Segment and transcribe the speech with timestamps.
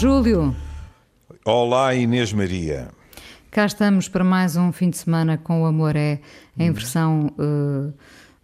[0.00, 0.56] Júlio.
[1.44, 2.88] Olá, Inês Maria.
[3.50, 6.22] Cá estamos para mais um fim de semana com o Amor é
[6.58, 7.92] em versão uh,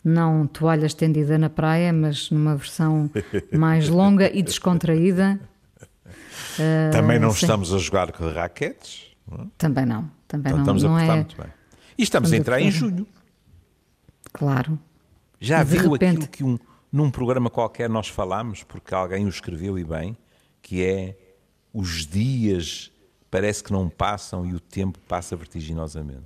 [0.04, 3.10] não toalha estendida na praia, mas numa versão
[3.50, 5.40] mais longa e descontraída.
[5.96, 9.16] Uh, também não estamos a jogar com raquetes?
[9.26, 9.44] Não?
[9.44, 9.46] É?
[9.56, 10.10] Também não.
[10.28, 10.76] Também então não.
[10.76, 11.16] Estamos não a é...
[11.16, 11.52] muito bem.
[11.96, 13.06] E estamos, a entrar em junho.
[14.30, 14.78] Claro.
[15.40, 16.26] Já viu repente...
[16.26, 16.58] aquilo que um,
[16.92, 20.18] num programa qualquer nós falámos, porque alguém o escreveu e bem,
[20.60, 21.16] que é
[21.76, 22.90] os dias
[23.30, 26.24] parece que não passam e o tempo passa vertiginosamente.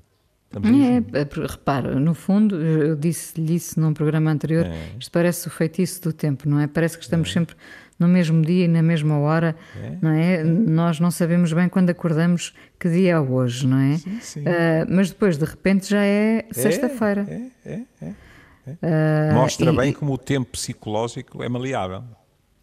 [0.49, 4.91] Também é, é, repara, no fundo, eu disse-lhe isso num programa anterior, é.
[4.99, 6.67] isto parece o feitiço do tempo, não é?
[6.67, 7.33] Parece que estamos é.
[7.33, 7.57] sempre
[7.99, 9.97] no mesmo dia e na mesma hora, é.
[10.01, 10.43] não é?
[10.43, 13.97] Nós não sabemos bem quando acordamos que dia é hoje, não é?
[13.99, 14.41] Sim, sim.
[14.41, 17.51] Uh, mas depois, de repente, já é, é sexta-feira.
[17.65, 22.03] É, é, uh, Mostra e, bem como o tempo psicológico é maleável.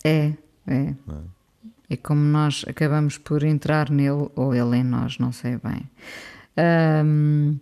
[0.04, 0.34] É,
[0.68, 0.94] é.
[1.90, 5.90] E como nós acabamos por entrar nele, ou ele em nós, não sei bem.
[7.06, 7.58] Um,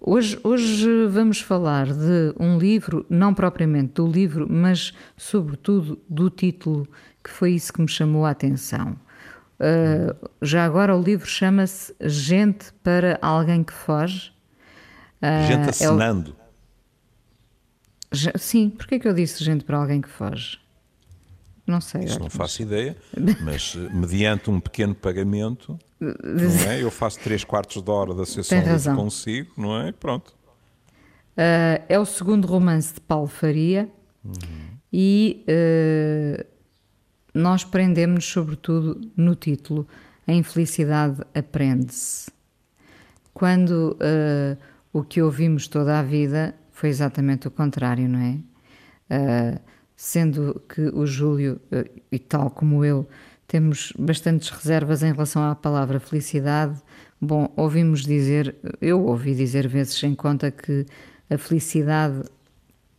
[0.00, 6.86] hoje, hoje vamos falar de um livro, não propriamente do livro, mas sobretudo do título,
[7.24, 8.96] que foi isso que me chamou a atenção.
[9.58, 14.32] Uh, já agora o livro chama-se Gente para Alguém que Foge.
[15.20, 16.30] Uh, gente assinando.
[16.30, 16.40] É o...
[18.38, 20.58] Sim, porquê que eu disse gente para alguém que foge?
[21.70, 22.04] Não sei.
[22.04, 22.96] Isso não faço ideia,
[23.44, 26.82] mas eh, mediante um pequeno pagamento, não é?
[26.82, 29.92] eu faço 3 quartos de hora da sessão que consigo, não é?
[29.92, 30.34] Pronto.
[31.36, 33.88] Uh, é o segundo romance de Paulo Faria
[34.24, 34.32] uhum.
[34.92, 36.44] e uh,
[37.32, 39.86] nós prendemos sobretudo no título
[40.26, 42.30] A Infelicidade Aprende-se.
[43.32, 44.58] Quando uh,
[44.92, 49.60] o que ouvimos toda a vida foi exatamente o contrário, não é?
[50.00, 53.06] Sendo que o Júlio, eh, e tal como eu,
[53.46, 56.80] temos bastantes reservas em relação à palavra felicidade.
[57.20, 60.86] Bom, ouvimos dizer, eu ouvi dizer vezes em conta que
[61.28, 62.24] a felicidade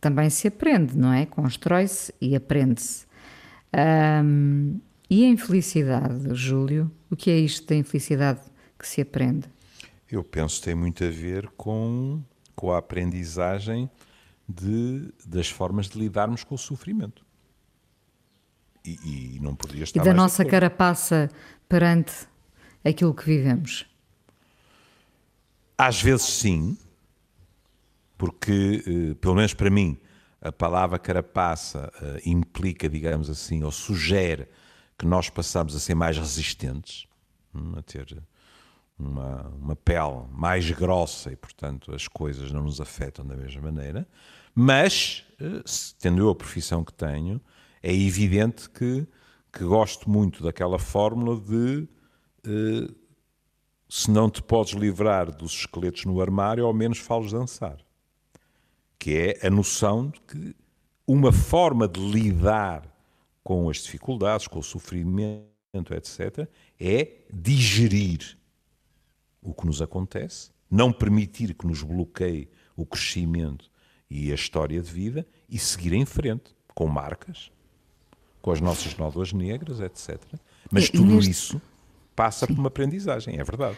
[0.00, 1.26] também se aprende, não é?
[1.26, 3.04] Constrói-se e aprende-se.
[4.24, 4.78] Um,
[5.10, 6.88] e a infelicidade, Júlio?
[7.10, 8.42] O que é isto da infelicidade
[8.78, 9.48] que se aprende?
[10.08, 12.22] Eu penso que tem muito a ver com,
[12.54, 13.90] com a aprendizagem
[14.48, 17.24] de, das formas de lidarmos com o sofrimento.
[18.84, 21.30] E, e não podia estar E da nossa carapaça
[21.68, 22.12] perante
[22.84, 23.86] aquilo que vivemos.
[25.78, 26.76] Às vezes sim,
[28.18, 29.98] porque, eh, pelo menos para mim,
[30.40, 34.48] a palavra carapaça eh, implica, digamos assim, ou sugere
[34.98, 37.06] que nós passamos a ser mais resistentes,
[37.54, 38.22] hum, a ter
[38.98, 44.06] uma, uma pele mais grossa e, portanto, as coisas não nos afetam da mesma maneira.
[44.54, 45.62] Mas, eh,
[45.98, 47.40] tendo eu a profissão que tenho,
[47.82, 49.06] é evidente que,
[49.52, 51.88] que gosto muito daquela fórmula de
[52.46, 52.92] eh,
[53.88, 57.76] se não te podes livrar dos esqueletos no armário, ao menos fales dançar.
[58.98, 60.56] Que é a noção de que
[61.06, 62.88] uma forma de lidar
[63.42, 65.44] com as dificuldades, com o sofrimento,
[65.94, 66.48] etc.,
[66.80, 68.38] é digerir
[69.42, 73.70] o que nos acontece, não permitir que nos bloqueie o crescimento
[74.08, 77.50] e a história de vida e seguir em frente com marcas,
[78.40, 80.20] com as nossas nódoas negras, etc.
[80.70, 81.30] Mas e, tudo e neste...
[81.30, 81.62] isso
[82.14, 82.54] passa Sim.
[82.54, 83.76] por uma aprendizagem, é verdade.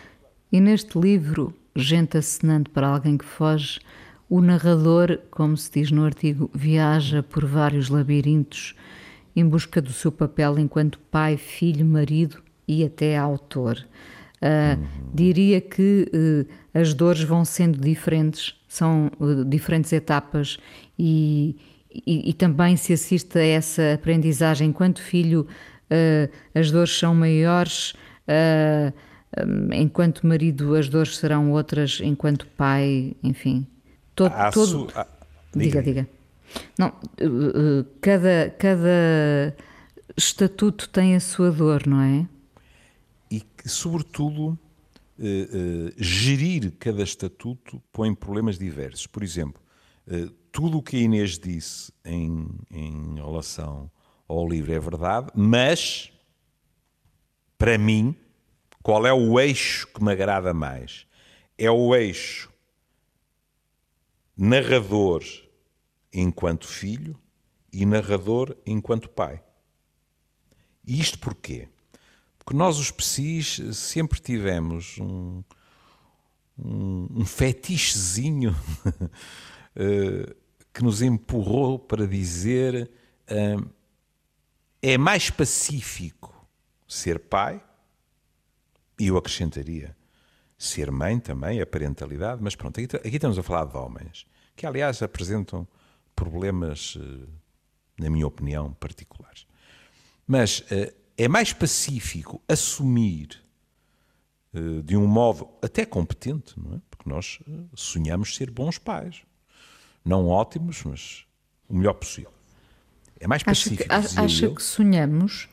[0.53, 3.81] E neste livro, Gente Acenando para Alguém que Foge,
[4.29, 8.75] o narrador, como se diz no artigo, viaja por vários labirintos
[9.37, 13.85] em busca do seu papel enquanto pai, filho, marido e até autor.
[14.43, 15.05] Uh.
[15.15, 20.59] Diria que uh, as dores vão sendo diferentes, são uh, diferentes etapas
[20.99, 21.57] e,
[22.07, 24.69] e, e, também se assiste a essa aprendizagem.
[24.69, 25.47] Enquanto filho,
[26.55, 27.95] as dores são maiores,
[28.27, 33.65] um, enquanto marido, as dores serão outras, enquanto pai, enfim.
[34.17, 34.89] Todo, todo...
[34.97, 35.07] Ah,
[35.55, 36.09] diga, diga.
[36.77, 36.93] Não,
[38.01, 39.55] cada, cada
[40.17, 42.27] estatuto tem a sua dor, não é?
[43.65, 44.59] Que, sobretudo,
[45.19, 49.07] eh, eh, gerir cada estatuto põe problemas diversos.
[49.07, 49.63] Por exemplo,
[50.07, 53.91] eh, tudo o que a Inês disse em, em relação
[54.29, 56.13] ao livro é verdade, mas,
[57.57, 58.15] para mim,
[58.83, 61.07] qual é o eixo que me agrada mais?
[61.57, 62.53] É o eixo
[64.37, 65.25] narrador
[66.13, 67.19] enquanto filho
[67.73, 69.43] e narrador enquanto pai.
[70.87, 71.71] E isto porquê?
[72.45, 75.43] Porque nós, os psis, sempre tivemos um,
[76.59, 78.55] um, um fetichezinho
[79.75, 80.35] eh,
[80.73, 82.91] que nos empurrou para dizer
[83.31, 83.71] uh,
[84.83, 86.47] é mais pacífico
[86.87, 87.63] ser pai,
[88.99, 89.97] e eu acrescentaria
[90.59, 94.67] ser mãe também, a parentalidade, mas pronto, aqui, aqui estamos a falar de homens, que
[94.67, 95.67] aliás apresentam
[96.15, 97.27] problemas, eh,
[97.99, 99.47] na minha opinião, particulares.
[100.27, 100.65] Mas
[101.17, 103.41] é mais pacífico assumir
[104.53, 106.81] uh, de um modo até competente, não é?
[106.91, 107.39] Porque nós
[107.75, 109.23] sonhamos ser bons pais.
[110.05, 111.25] Não ótimos, mas
[111.69, 112.33] o melhor possível.
[113.19, 113.85] É mais pacífico.
[113.89, 115.49] Acha que, acha que sonhamos?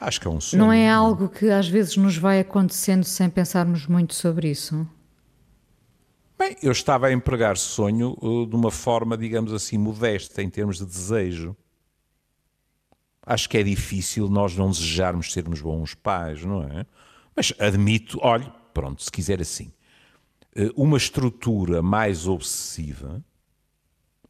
[0.00, 0.62] Acho que é um sonho.
[0.62, 4.86] Não é algo que às vezes nos vai acontecendo sem pensarmos muito sobre isso?
[6.38, 8.16] Bem, eu estava a empregar sonho
[8.48, 11.56] de uma forma, digamos assim, modesta em termos de desejo.
[13.26, 16.86] Acho que é difícil nós não desejarmos sermos bons pais, não é?
[17.34, 19.72] Mas admito, olhe, pronto, se quiser assim,
[20.54, 23.24] eh, uma estrutura mais obsessiva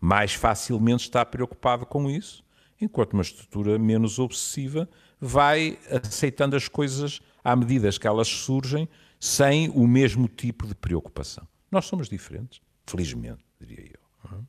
[0.05, 2.44] mais facilmente está preocupada com isso,
[2.79, 4.87] enquanto uma estrutura menos obsessiva
[5.19, 8.87] vai aceitando as coisas à medida que elas surgem,
[9.19, 11.49] sem o mesmo tipo de preocupação.
[11.70, 14.37] Nós somos diferentes, felizmente, diria eu.
[14.37, 14.43] É?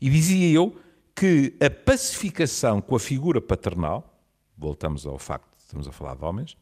[0.00, 0.80] E dizia eu
[1.20, 4.24] que a pacificação com a figura paternal,
[4.56, 6.56] voltamos ao facto de estamos a falar de homens,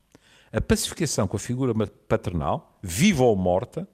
[0.52, 3.88] a pacificação com a figura paternal, viva ou morta,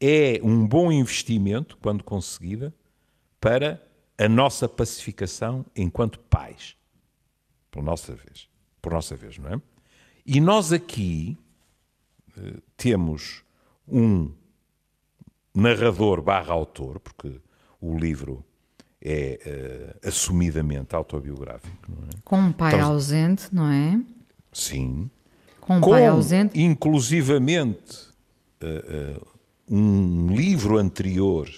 [0.00, 2.74] é um bom investimento, quando conseguida,
[3.38, 3.86] para
[4.16, 6.74] a nossa pacificação enquanto pais.
[7.70, 8.48] Por nossa vez.
[8.80, 9.60] Por nossa vez, não é?
[10.24, 11.36] E nós aqui
[12.38, 13.44] eh, temos
[13.86, 14.32] um
[15.54, 17.38] narrador barra autor, porque
[17.78, 18.42] o livro
[19.06, 21.88] é uh, assumidamente autobiográfico.
[21.88, 22.10] Não é?
[22.24, 24.00] Com um pai então, ausente, não é?
[24.52, 25.08] Sim.
[25.60, 26.60] Com um com, pai ausente.
[26.60, 28.08] Inclusivamente,
[28.60, 29.26] uh, uh,
[29.70, 31.48] um livro anterior,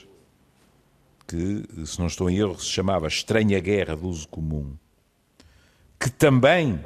[1.27, 4.75] que, se não estou em erro, se chamava Estranha Guerra do Uso Comum,
[5.99, 6.79] que também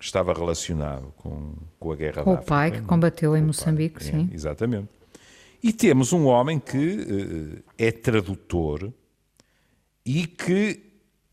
[0.00, 4.12] estava relacionado com, com a Guerra com da o pai que combateu em Moçambique, pai,
[4.12, 4.28] sim.
[4.30, 4.88] É, exatamente.
[5.60, 8.92] E temos um homem que é tradutor
[10.08, 10.82] e que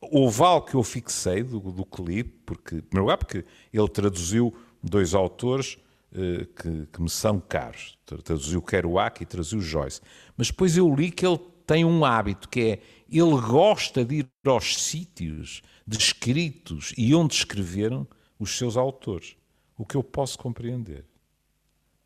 [0.02, 4.54] houve algo que eu fixei do, do clipe, porque, em primeiro lugar, porque ele traduziu
[4.84, 5.78] dois autores
[6.12, 7.98] uh, que, que, me são caros.
[8.06, 10.02] Traduziu Kerouac e traduziu Joyce.
[10.36, 14.30] Mas depois eu li que ele tem um hábito que é, ele gosta de ir
[14.46, 18.06] aos sítios descritos e onde escreveram
[18.38, 19.38] os seus autores.
[19.78, 21.06] O que eu posso compreender.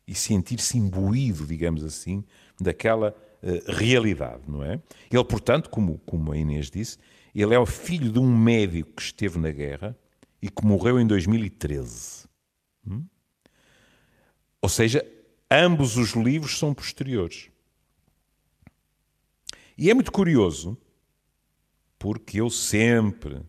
[0.06, 2.22] E sentir-se imbuído, digamos assim,
[2.60, 3.12] daquela
[3.66, 4.80] realidade, não é?
[5.10, 6.98] Ele, portanto, como, como a Inês disse,
[7.34, 9.96] ele é o filho de um médico que esteve na guerra
[10.42, 12.26] e que morreu em 2013.
[12.86, 13.04] Hum?
[14.60, 15.04] Ou seja,
[15.50, 17.50] ambos os livros são posteriores.
[19.76, 20.76] E é muito curioso,
[21.98, 23.40] porque eu sempre,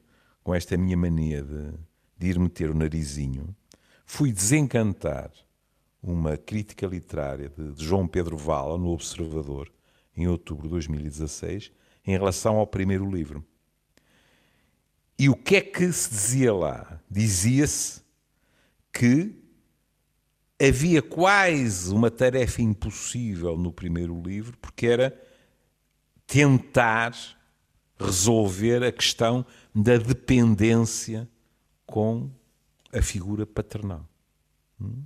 [0.43, 1.73] com esta minha mania de,
[2.17, 3.55] de ir meter o narizinho,
[4.05, 5.31] fui desencantar
[6.01, 9.71] uma crítica literária de, de João Pedro Vala no Observador,
[10.15, 11.71] em outubro de 2016,
[12.05, 13.45] em relação ao primeiro livro.
[15.17, 16.99] E o que é que se dizia lá?
[17.09, 18.01] Dizia-se
[18.91, 19.35] que
[20.59, 25.19] havia quase uma tarefa impossível no primeiro livro, porque era
[26.25, 27.13] tentar
[27.99, 31.29] resolver a questão da dependência
[31.85, 32.29] com
[32.91, 34.07] a figura paternal.
[34.79, 35.03] Hum?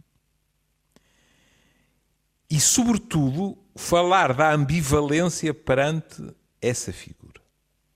[2.49, 6.23] E, sobretudo, falar da ambivalência perante
[6.61, 7.41] essa figura.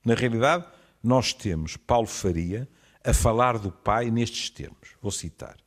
[0.03, 0.65] Na realidade,
[1.03, 2.67] nós temos Paulo Faria
[3.03, 4.89] a falar do pai nestes termos.
[5.01, 5.57] Vou citar.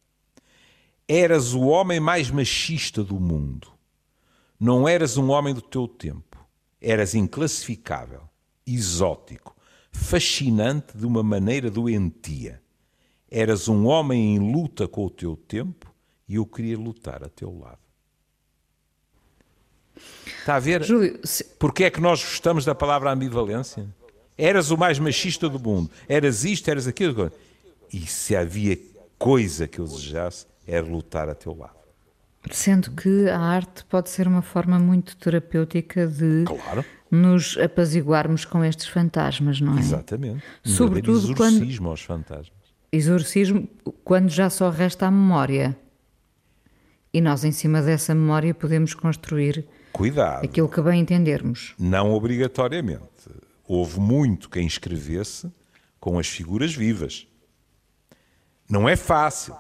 [1.09, 3.69] Eras o homem mais machista do mundo.
[4.59, 6.39] Não eras um homem do teu tempo.
[6.81, 8.23] Eras inclassificável,
[8.67, 9.57] exótico,
[9.91, 12.63] fascinante de uma maneira doentia.
[13.31, 15.93] Eras um homem em luta com o teu tempo
[16.29, 17.82] e eu queria lutar a teu lado.
[20.39, 20.83] Está a ver?
[20.83, 21.45] Júlio, se...
[21.45, 23.87] Porquê é que nós gostamos da palavra ambivalência?
[24.37, 25.91] Eras o mais machista do mundo.
[26.09, 27.31] Eras isto, eras aquilo.
[27.93, 28.79] E se havia
[29.19, 31.77] coisa que eu desejasse, era lutar a teu lado.
[32.51, 36.85] Sendo que a arte pode ser uma forma muito terapêutica de claro.
[37.09, 39.81] nos apaziguarmos com estes fantasmas, não é?
[39.81, 40.43] Exatamente.
[40.67, 41.91] Um Sobretudo exorcismo quando...
[41.91, 42.63] aos fantasmas.
[42.91, 43.69] Exorcismo
[44.03, 45.77] quando já só resta a memória.
[47.15, 50.45] E nós, em cima dessa memória, podemos construir Cuidado.
[50.45, 51.75] Aquilo que bem entendermos.
[51.79, 53.29] Não obrigatoriamente.
[53.67, 55.51] Houve muito quem escrevesse
[56.01, 57.27] com as figuras vivas.
[58.69, 59.55] Não é fácil.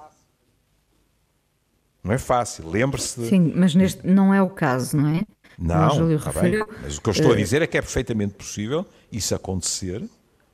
[2.02, 2.68] Não é fácil.
[2.68, 3.20] Lembre-se.
[3.20, 3.28] De...
[3.28, 5.22] Sim, mas neste não é o caso, não é?
[5.58, 8.86] Não, tá referiu, mas o que eu estou a dizer é que é perfeitamente possível
[9.12, 10.02] isso acontecer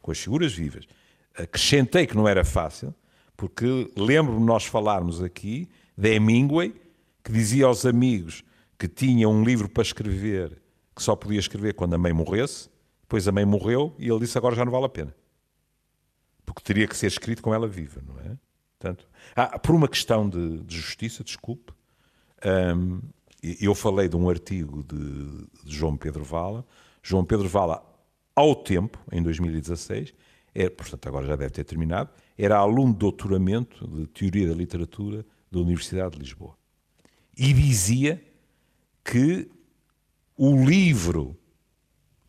[0.02, 0.86] com as figuras vivas.
[1.36, 2.92] Acrescentei que não era fácil,
[3.36, 6.74] Porque lembro-me nós falarmos aqui de Hemingway,
[7.22, 8.42] que dizia aos amigos
[8.78, 10.62] que tinha um livro para escrever,
[10.94, 12.70] que só podia escrever quando a mãe morresse,
[13.02, 15.14] depois a mãe morreu e ele disse agora já não vale a pena.
[16.44, 18.36] Porque teria que ser escrito com ela viva, não é?
[18.78, 21.72] Portanto, ah, por uma questão de, de justiça, desculpe,
[22.76, 23.00] um,
[23.60, 26.64] eu falei de um artigo de, de, João Pedro Vala.
[27.02, 27.84] João Pedro Vala,
[28.34, 30.14] ao tempo, em 2016,
[30.54, 35.24] é, portanto agora já deve ter terminado, era aluno de doutoramento de Teoria da Literatura
[35.50, 36.56] da Universidade de Lisboa.
[37.36, 38.22] E dizia
[39.10, 39.50] que
[40.36, 41.34] o livro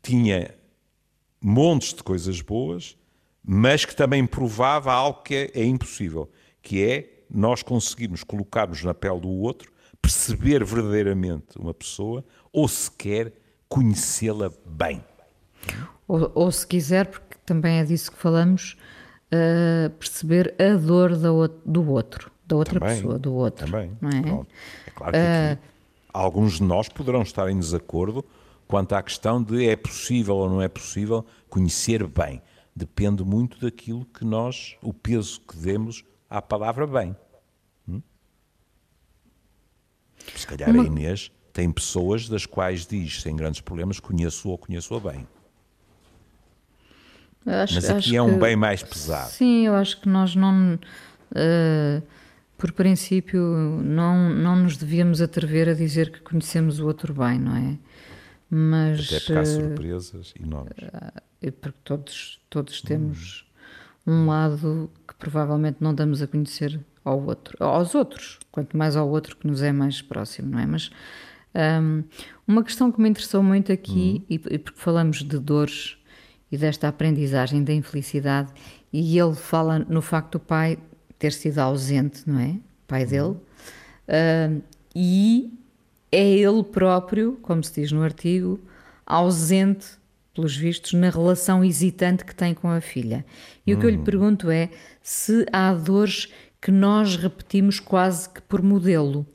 [0.02, 0.56] tinha
[1.42, 2.98] montes de coisas boas,
[3.44, 6.32] mas que também provava algo que é, é impossível,
[6.62, 13.34] que é nós conseguirmos colocar-nos na pele do outro, perceber verdadeiramente uma pessoa ou sequer
[13.68, 15.04] conhecê-la bem.
[16.08, 18.78] Ou, ou, se quiser, porque também é disso que falamos,
[19.34, 21.12] uh, perceber a dor
[21.66, 23.66] do outro, da outra também, pessoa, do outro.
[23.66, 23.92] Também.
[24.02, 24.88] É?
[24.88, 25.79] é claro que aqui, uh,
[26.14, 28.26] alguns de nós poderão estar em desacordo
[28.68, 32.42] quanto à questão de é possível ou não é possível conhecer bem.
[32.76, 37.16] Depende muito daquilo que nós, o peso que demos à palavra bem.
[37.88, 38.02] Hum?
[40.36, 40.84] Se calhar Uma...
[40.84, 45.28] a Inês tem pessoas das quais diz, sem grandes problemas, conheço ou conheço-a bem.
[47.46, 49.32] Acho, Mas aqui é um que, bem mais pesado.
[49.32, 52.04] Sim, eu acho que nós não, uh,
[52.60, 53.42] por princípio,
[53.82, 57.78] não, não nos devíamos atrever a dizer que conhecemos o outro bem, não é?
[58.50, 60.78] Mas, Até porque há eh, surpresas enormes.
[60.78, 63.50] Uh, porque todos, todos temos
[64.06, 64.12] hum.
[64.12, 69.08] um lado que provavelmente não damos a conhecer ao outro, aos outros, quanto mais ao
[69.10, 70.66] outro que nos é mais próximo, não é?
[70.66, 70.92] Mas
[71.82, 72.04] um,
[72.46, 74.26] uma questão que me interessou muito aqui, hum.
[74.30, 75.98] e, e porque falamos de dores
[76.52, 78.52] e desta aprendizagem da infelicidade,
[78.92, 80.78] e ele fala no facto do pai
[81.20, 82.56] ter sido ausente, não é?
[82.88, 83.36] pai dele,
[84.08, 84.62] uh,
[84.96, 85.54] e
[86.12, 88.60] é ele próprio, como se diz no artigo,
[89.06, 90.00] ausente,
[90.34, 93.26] pelos vistos, na relação hesitante que tem com a filha.
[93.66, 93.78] E hum.
[93.78, 94.04] o que eu lhe hum.
[94.04, 94.70] pergunto é
[95.02, 99.26] se há dores que nós repetimos quase que por modelo.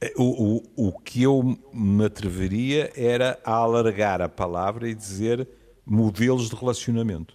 [0.00, 5.46] É, o, o, o que eu me atreveria era a alargar a palavra e dizer
[5.84, 7.34] modelos de relacionamento.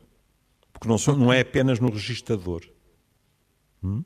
[0.72, 2.64] Porque não, são, não é apenas no registrador.
[3.84, 4.04] Hum?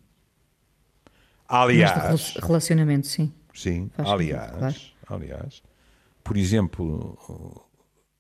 [1.47, 2.35] Aliás.
[2.35, 3.31] Relacionamento, sim.
[3.53, 4.75] Sim, Faz aliás, claro.
[5.07, 5.63] aliás,
[6.23, 7.65] por exemplo,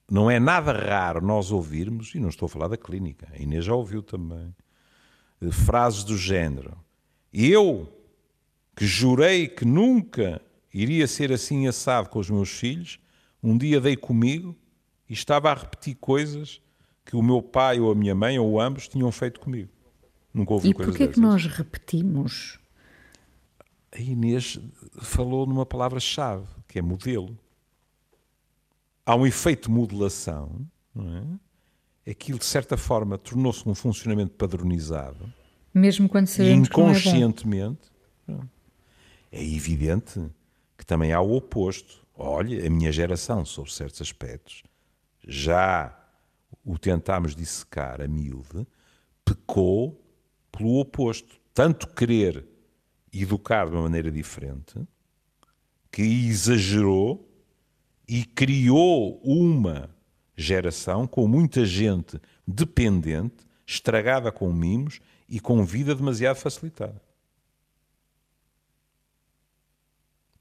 [0.09, 3.65] não é nada raro nós ouvirmos, e não estou a falar da clínica, a Inês
[3.65, 4.55] já ouviu também,
[5.51, 6.75] frases do género.
[7.31, 7.91] Eu,
[8.75, 10.41] que jurei que nunca
[10.73, 12.99] iria ser assim assado com os meus filhos,
[13.43, 14.55] um dia dei comigo
[15.09, 16.61] e estava a repetir coisas
[17.05, 19.69] que o meu pai ou a minha mãe ou ambos tinham feito comigo.
[20.37, 22.59] Nunca ouvi e coisas E porquê é que nós repetimos?
[23.97, 24.59] a Inês
[25.01, 27.37] falou numa palavra-chave, que é modelo.
[29.05, 31.17] Há um efeito de modelação, não
[32.05, 32.11] é?
[32.11, 35.31] Aquilo, de certa forma, tornou-se um funcionamento padronizado.
[35.73, 37.91] Mesmo quando sabemos inconscientemente.
[38.25, 38.49] Que não
[39.31, 40.29] é, é evidente
[40.77, 42.05] que também há o oposto.
[42.15, 44.63] Olha, a minha geração, sobre certos aspectos,
[45.27, 45.97] já
[46.63, 48.65] o tentámos dissecar a miúde,
[49.25, 50.01] pecou
[50.57, 51.39] pelo oposto.
[51.53, 52.45] Tanto querer
[53.13, 54.75] educar de uma maneira diferente,
[55.91, 57.27] que exagerou
[58.07, 59.89] e criou uma
[60.35, 67.01] geração com muita gente dependente, estragada com mimos e com vida demasiado facilitada.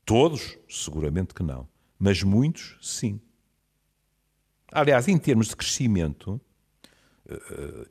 [0.05, 1.69] Todos, seguramente que não,
[1.99, 3.21] mas muitos, sim.
[4.71, 6.41] Aliás, em termos de crescimento,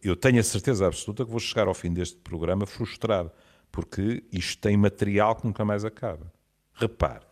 [0.02, 3.32] eu tenho a certeza absoluta que vou chegar ao fim deste programa frustrado,
[3.72, 6.32] porque isto tem material que nunca mais acaba.
[6.74, 7.26] Repare,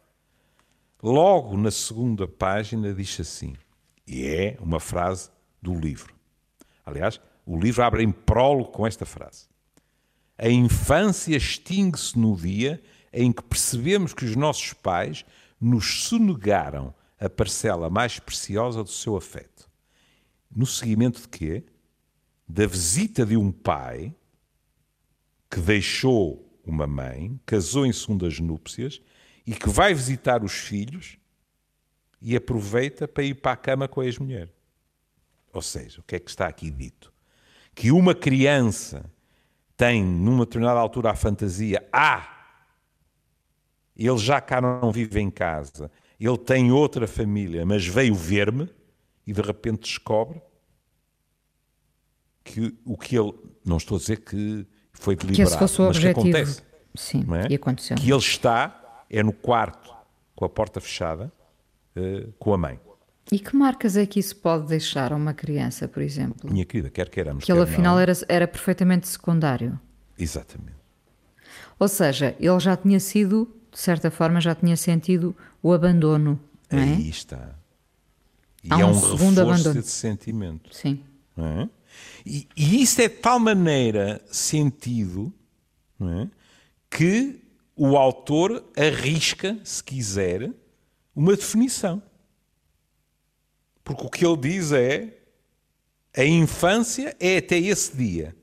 [1.02, 3.56] logo na segunda página diz assim,
[4.06, 5.30] e é uma frase
[5.62, 6.14] do livro.
[6.86, 9.48] Aliás, o livro abre em prólogo com esta frase.
[10.38, 12.82] A infância extingue-se no dia
[13.14, 15.24] em que percebemos que os nossos pais
[15.60, 19.70] nos sonegaram a parcela mais preciosa do seu afeto.
[20.54, 21.64] No seguimento de quê?
[22.48, 24.14] Da visita de um pai
[25.50, 29.02] que deixou uma mãe, casou em segundas núpcias
[29.46, 31.18] e que vai visitar os filhos
[32.22, 34.50] e aproveita para ir para a cama com a ex-mulher.
[35.52, 37.14] Ou seja, o que é que está aqui dito?
[37.76, 39.06] Que uma criança
[39.76, 42.30] tem, numa determinada altura, a fantasia: ah,
[43.96, 48.70] ele já cá não vive em casa, ele tem outra família, mas veio ver-me
[49.28, 50.42] e de repente descobre
[52.44, 53.34] que o que ele.
[53.66, 55.58] Não estou a dizer que foi deliberado.
[55.58, 56.22] Que esse o mas objetivo.
[56.24, 56.62] que acontece.
[56.96, 57.52] Sim, é?
[57.52, 57.98] e aconteceu.
[57.98, 59.94] Que ele está, é no quarto,
[60.36, 61.32] com a porta fechada,
[61.96, 62.80] uh, com a mãe.
[63.32, 66.52] E que marcas é que isso pode deixar a uma criança, por exemplo?
[66.52, 67.46] Minha querida, quer queiramos.
[67.46, 68.02] Que ele quer afinal não.
[68.02, 69.80] era, era perfeitamente secundário.
[70.20, 70.78] Exatamente.
[71.80, 76.40] Ou seja, ele já tinha sido, de certa forma, já tinha sentido o abandono.
[76.70, 76.78] É?
[76.78, 77.56] Aí está.
[78.64, 79.76] E Há é um um segundo reforço abandono.
[79.76, 80.76] desse sentimento.
[80.76, 81.04] Sim.
[81.36, 81.70] não é?
[82.26, 85.34] E, e isso é de tal maneira sentido
[86.02, 86.28] é?
[86.90, 87.42] que
[87.76, 90.52] o autor arrisca, se quiser,
[91.16, 92.02] uma definição.
[93.84, 95.18] Porque o que ele diz é
[96.16, 98.36] a infância é até esse dia.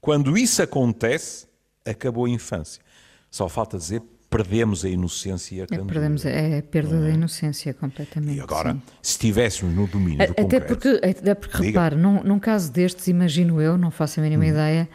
[0.00, 1.46] Quando isso acontece,
[1.84, 2.82] acabou a infância.
[3.30, 4.02] Só falta dizer
[4.36, 8.36] perdemos a inocência a É, perdemos, é a perda da inocência completamente.
[8.36, 8.82] E agora, sim.
[9.02, 10.66] se estivéssemos no domínio do Até concreto...
[10.66, 14.88] porque, até porque repare, num, num caso destes, imagino eu, não faço a mínima ideia,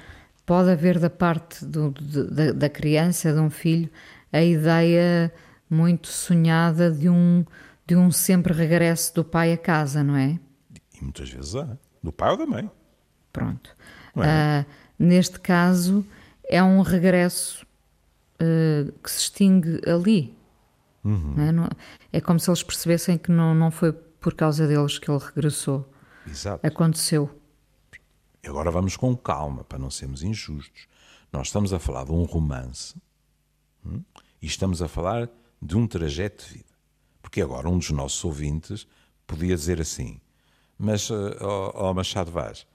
[0.46, 3.89] pode haver da parte do- da, da criança, de um filho,
[4.34, 5.32] a ideia
[5.70, 7.46] muito sonhada de um,
[7.86, 10.39] de um sempre regresso do pai a casa, não é?
[11.00, 11.77] E muitas vezes há.
[12.01, 12.72] Do pai ou da mãe.
[13.34, 13.75] Pronto.
[14.15, 14.22] É?
[14.24, 14.65] Ah,
[14.98, 16.03] neste caso,
[16.50, 17.66] é um regresso
[18.39, 20.36] ah, que se extingue ali.
[21.03, 21.34] Uhum.
[21.38, 21.51] não é?
[21.51, 21.70] Não-
[22.12, 25.89] é como se eles percebessem que não, não foi por causa deles que ele regressou.
[26.27, 26.65] Exato.
[26.65, 27.29] Aconteceu.
[28.46, 30.88] Agora vamos com calma, para não sermos injustos.
[31.32, 32.96] Nós estamos a falar de um romance
[33.86, 34.01] hum,
[34.41, 35.29] e estamos a falar
[35.62, 36.65] de um trajeto de vida.
[37.22, 38.88] Porque agora um dos nossos ouvintes
[39.25, 40.20] podia dizer assim:
[40.77, 42.65] Mas, eh, ó ó Machado Vaz,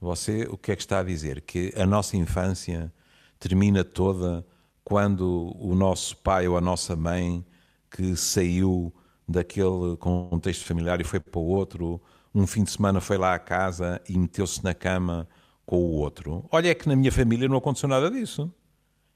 [0.00, 1.40] você o que é que está a dizer?
[1.40, 2.92] Que a nossa infância
[3.38, 4.46] termina toda
[4.86, 7.44] quando o nosso pai ou a nossa mãe
[7.90, 8.94] que saiu
[9.26, 12.00] daquele contexto familiar e foi para o outro,
[12.32, 15.26] um fim de semana foi lá à casa e meteu-se na cama
[15.66, 16.46] com o outro.
[16.52, 18.48] Olha, é que na minha família não aconteceu nada disso.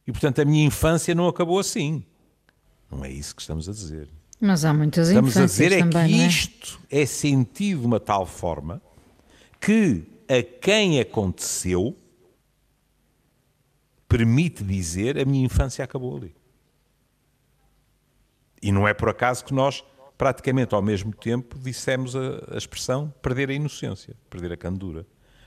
[0.04, 2.04] E portanto a minha infância não acabou assim.
[2.90, 4.08] Não é isso que estamos a dizer.
[4.40, 6.26] Mas há muitas Estamos a dizer é também, que é?
[6.26, 8.82] isto é sentido de uma tal forma
[9.60, 11.96] que a quem aconteceu
[14.10, 16.34] permite dizer a minha infância acabou ali.
[18.60, 19.82] E não é por acaso que nós,
[20.18, 25.06] praticamente ao mesmo tempo, dissemos a, a expressão perder a inocência, perder a candura,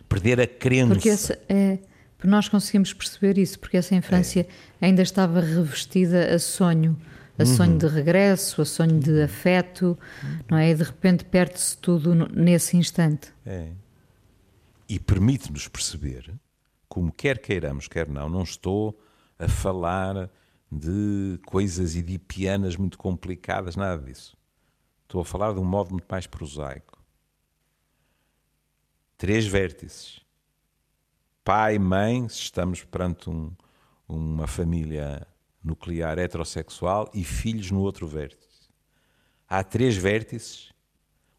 [0.10, 0.93] perder a crença.
[0.95, 1.78] Porque essa é,
[2.17, 4.47] porque nós conseguimos perceber isso, porque essa infância
[4.82, 4.86] É.
[4.86, 6.97] ainda estava revestida a sonho,
[7.38, 7.56] a Uhum.
[7.56, 9.99] sonho de regresso, a sonho de afeto,
[10.49, 10.71] não é?
[10.71, 13.28] E de repente perde-se tudo nesse instante.
[13.45, 13.71] É.
[14.88, 16.34] E permite-nos perceber,
[16.93, 18.95] como quer queiramos, quer não, não estou
[19.39, 20.29] a falar
[20.71, 24.38] de coisas edipianas muito complicadas, nada disso.
[25.01, 27.03] Estou a falar de um modo muito mais prosaico.
[29.17, 30.21] Três vértices.
[31.43, 33.56] Pai, mãe, se estamos perante um-
[34.08, 35.25] uma família
[35.63, 38.69] nuclear heterossexual, e filhos no outro vértice.
[39.49, 40.71] Há três vértices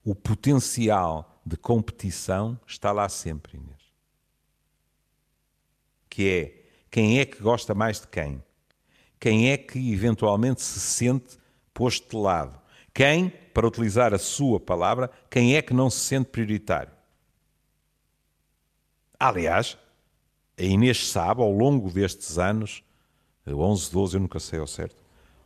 [0.05, 3.63] o potencial de competição está lá sempre.
[6.15, 8.41] Que é quem é que gosta mais de quem?
[9.19, 11.37] Quem é que eventualmente se sente
[11.73, 12.57] posto de lado?
[12.95, 16.93] Quem, para utilizar a sua palavra, quem é que não se sente prioritário?
[19.19, 19.77] Aliás,
[20.57, 22.85] a Inês sabe, ao longo destes anos,
[23.45, 24.95] 11, 12, eu nunca sei ao certo,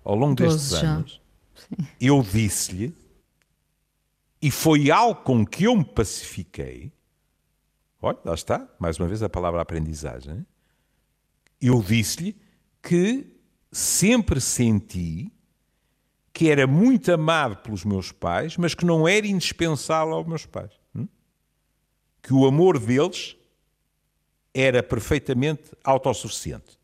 [0.05, 0.97] ao longo 12 destes já.
[0.97, 1.23] anos,
[1.99, 2.95] eu disse-lhe,
[4.43, 6.93] e foi algo com que eu me pacifiquei.
[8.03, 10.45] Olha, lá está, mais uma vez a palavra aprendizagem.
[11.61, 12.37] Eu disse-lhe
[12.83, 13.27] que
[13.73, 15.33] sempre senti
[16.33, 20.71] que era muito amado pelos meus pais, mas que não era indispensável aos meus pais.
[20.95, 21.09] Hum?
[22.23, 23.37] Que o amor deles
[24.55, 26.79] era perfeitamente autossuficiente.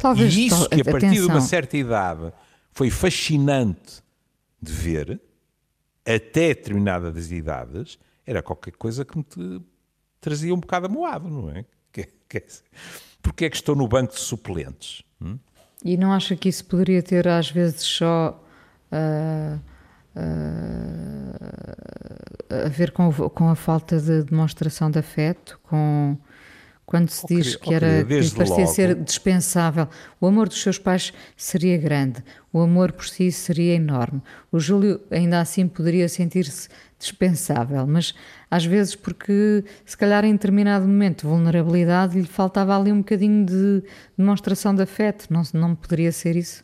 [0.00, 2.32] Talvez E isso que a partir de uma atenção, certa idade
[2.72, 4.02] foi fascinante
[4.60, 5.20] de ver,
[6.04, 9.24] até determinadas idades, era qualquer coisa que me
[10.20, 11.64] trazia um bocado amoado, não é?
[13.22, 15.02] Porque é que estou no banco de suplentes?
[15.20, 15.38] Hum?
[15.84, 18.42] E não acha que isso poderia ter às vezes só
[18.92, 19.58] ah,
[22.50, 26.16] ah, a ver com, com a falta de demonstração de afeto, com
[26.84, 28.74] quando se Oh, diz que oh, era querida, que parecia logo.
[28.74, 29.88] ser dispensável.
[30.20, 34.20] O amor dos seus pais seria grande, o amor por si seria enorme.
[34.50, 36.68] O Júlio ainda assim poderia sentir-se
[37.00, 38.14] dispensável, mas
[38.50, 43.44] às vezes porque se calhar em determinado momento de vulnerabilidade lhe faltava ali um bocadinho
[43.44, 43.82] de
[44.16, 46.62] demonstração de afeto, não, não poderia ser isso?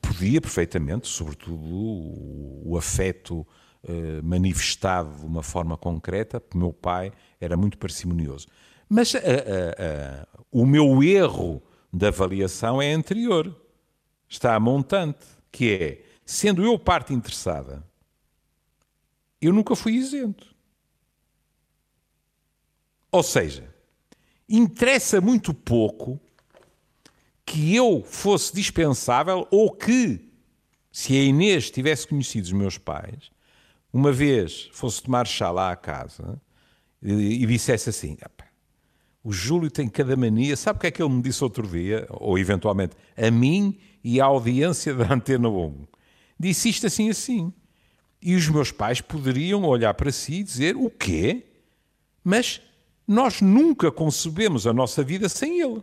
[0.00, 3.46] Podia perfeitamente, sobretudo o, afeto
[3.86, 7.10] eh, manifestado de uma forma concreta, porque meu pai
[7.40, 8.46] era muito parcimonioso.
[8.88, 13.54] Mas uh, uh, o meu erro de avaliação é anterior.
[14.28, 17.84] Está a montante, que é, sendo eu parte interessada,
[19.46, 20.54] eu nunca fui isento.
[23.10, 23.72] Ou seja,
[24.48, 26.20] interessa muito pouco
[27.44, 30.28] que eu fosse dispensável ou que,
[30.90, 33.30] se a Inês tivesse conhecido os meus pais,
[33.92, 36.40] uma vez fosse tomar chá lá à casa
[37.00, 38.16] e, e dissesse assim:
[39.22, 42.06] o Júlio tem cada mania, sabe o que é que ele me disse outro dia,
[42.10, 45.86] ou eventualmente a mim e à audiência da Antena 1?
[46.38, 47.52] Disse isto assim assim.
[48.26, 51.44] E os meus pais poderiam olhar para si e dizer: o quê?
[52.24, 52.58] Mas
[53.06, 55.82] nós nunca concebemos a nossa vida sem ele.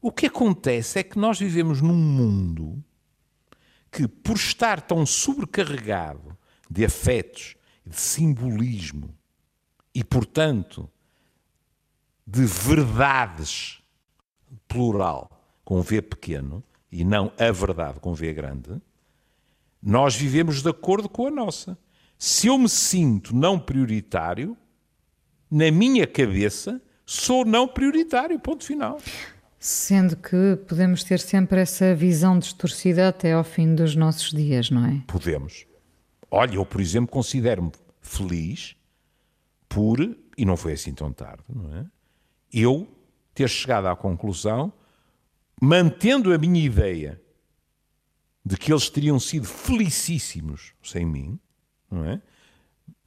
[0.00, 2.82] O que acontece é que nós vivemos num mundo
[3.92, 6.34] que, por estar tão sobrecarregado
[6.70, 7.54] de afetos,
[7.86, 9.14] de simbolismo
[9.94, 10.90] e, portanto,
[12.26, 13.82] de verdades,
[14.66, 15.30] plural,
[15.62, 18.80] com V pequeno, e não a verdade com V grande,
[19.84, 21.76] nós vivemos de acordo com a nossa.
[22.18, 24.56] Se eu me sinto não prioritário,
[25.50, 28.40] na minha cabeça, sou não prioritário.
[28.40, 28.98] Ponto final.
[29.58, 34.86] Sendo que podemos ter sempre essa visão distorcida até ao fim dos nossos dias, não
[34.86, 35.02] é?
[35.06, 35.66] Podemos.
[36.30, 37.70] Olha, eu, por exemplo, considero-me
[38.00, 38.74] feliz
[39.68, 40.00] por,
[40.36, 41.84] e não foi assim tão tarde, não é?
[42.50, 42.88] Eu
[43.34, 44.72] ter chegado à conclusão,
[45.60, 47.20] mantendo a minha ideia
[48.44, 51.38] de que eles teriam sido felicíssimos sem mim,
[51.90, 52.20] não é?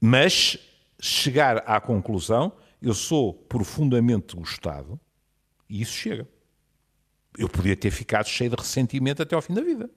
[0.01, 0.57] Mas
[0.99, 4.99] chegar à conclusão, eu sou profundamente gostado
[5.69, 6.27] e isso chega.
[7.37, 9.89] Eu podia ter ficado cheio de ressentimento até ao fim da vida.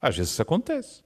[0.00, 1.02] Às vezes isso acontece.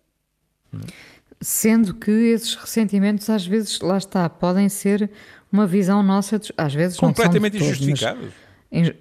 [1.41, 5.09] Sendo que esses ressentimentos, às vezes, lá está, podem ser
[5.53, 8.33] uma visão nossa, às vezes completamente injustificados.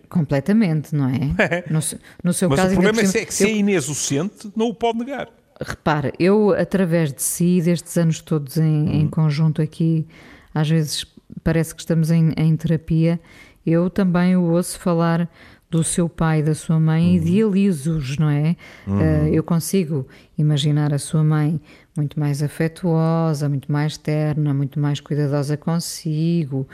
[0.08, 1.34] Completamente, não é?
[1.44, 1.64] é.
[1.70, 1.80] No,
[2.24, 3.50] no, seu mas caso, o problema é que se eu...
[3.50, 5.30] a Inês o sente, não o pode negar.
[5.60, 9.02] Repara, eu, através de si, destes anos todos em, hum.
[9.02, 10.08] em conjunto aqui,
[10.54, 11.06] às vezes
[11.44, 13.20] parece que estamos em, em, terapia,
[13.66, 15.30] eu também o ouço falar
[15.70, 17.16] do seu pai e da sua mãe, hum.
[17.16, 18.56] idealizo-os, não é?
[18.88, 19.00] Hum.
[19.00, 21.60] Uh, eu consigo imaginar a sua mãe
[21.98, 26.68] muito mais afetuosa, muito mais terna, muito mais cuidadosa consigo.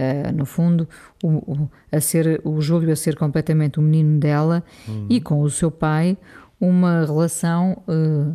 [0.00, 0.88] Uh, no fundo,
[1.22, 5.06] o, o, a ser, o Júlio a ser completamente o menino dela hum.
[5.10, 6.16] e com o seu pai
[6.58, 8.34] uma relação uh,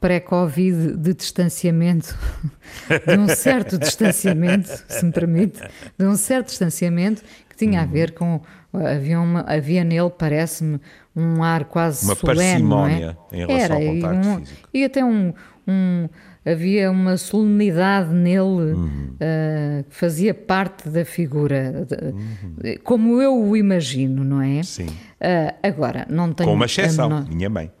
[0.00, 2.16] pré-Covid de distanciamento,
[3.06, 5.60] de um certo distanciamento, se me permite,
[5.96, 7.90] de um certo distanciamento que tinha a uhum.
[7.90, 8.40] ver com.
[8.70, 10.78] Havia, uma, havia nele, parece-me,
[11.18, 12.50] um ar quase uma solene.
[12.50, 13.36] parcimónia é?
[13.36, 14.68] em relação Era, ao contacto um, físico.
[14.72, 15.34] E até um,
[15.66, 16.08] um,
[16.46, 18.38] havia uma solenidade nele
[18.72, 19.14] uhum.
[19.14, 22.56] uh, que fazia parte da figura, uhum.
[22.84, 24.62] como eu o imagino, não é?
[24.62, 24.86] Sim.
[24.86, 26.48] Uh, agora, não tenho...
[26.48, 27.28] Com uma exceção, menor...
[27.28, 27.72] minha mãe.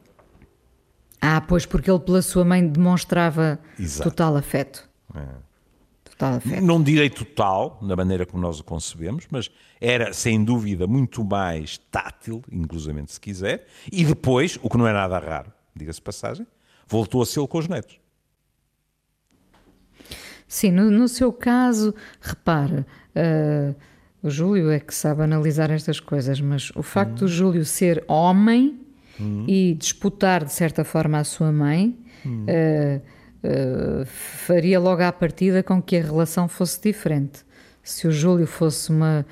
[1.20, 4.10] Ah, pois, porque ele pela sua mãe demonstrava Exato.
[4.10, 4.88] total afeto.
[5.14, 5.20] É.
[6.04, 6.62] Total afeto.
[6.62, 11.78] Não direi total, na maneira como nós o concebemos, mas era, sem dúvida, muito mais
[11.90, 16.46] tátil, inclusivamente se quiser, e depois, o que não é nada raro, diga-se passagem,
[16.86, 17.98] voltou a ser com os netos.
[20.46, 23.74] Sim, no, no seu caso, repare, uh,
[24.22, 27.26] o Júlio é que sabe analisar estas coisas, mas o facto uhum.
[27.26, 28.80] do Júlio ser homem
[29.20, 29.44] uhum.
[29.46, 32.46] e disputar de certa forma a sua mãe uhum.
[32.46, 37.44] uh, uh, faria logo à partida com que a relação fosse diferente.
[37.88, 39.24] Se o Júlio fosse uma.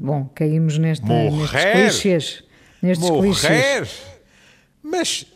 [0.00, 2.44] bom, caímos nesta, nestes clichês.
[2.82, 3.28] Nestes Morrer?
[3.28, 4.02] clichês.
[4.82, 5.26] Mas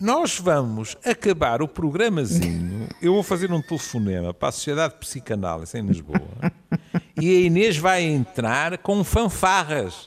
[0.00, 2.88] nós vamos acabar o programazinho.
[3.00, 6.20] Eu vou fazer um telefonema para a Sociedade de Psicanálise em Lisboa.
[7.16, 10.04] e a Inês vai entrar com fanfarras.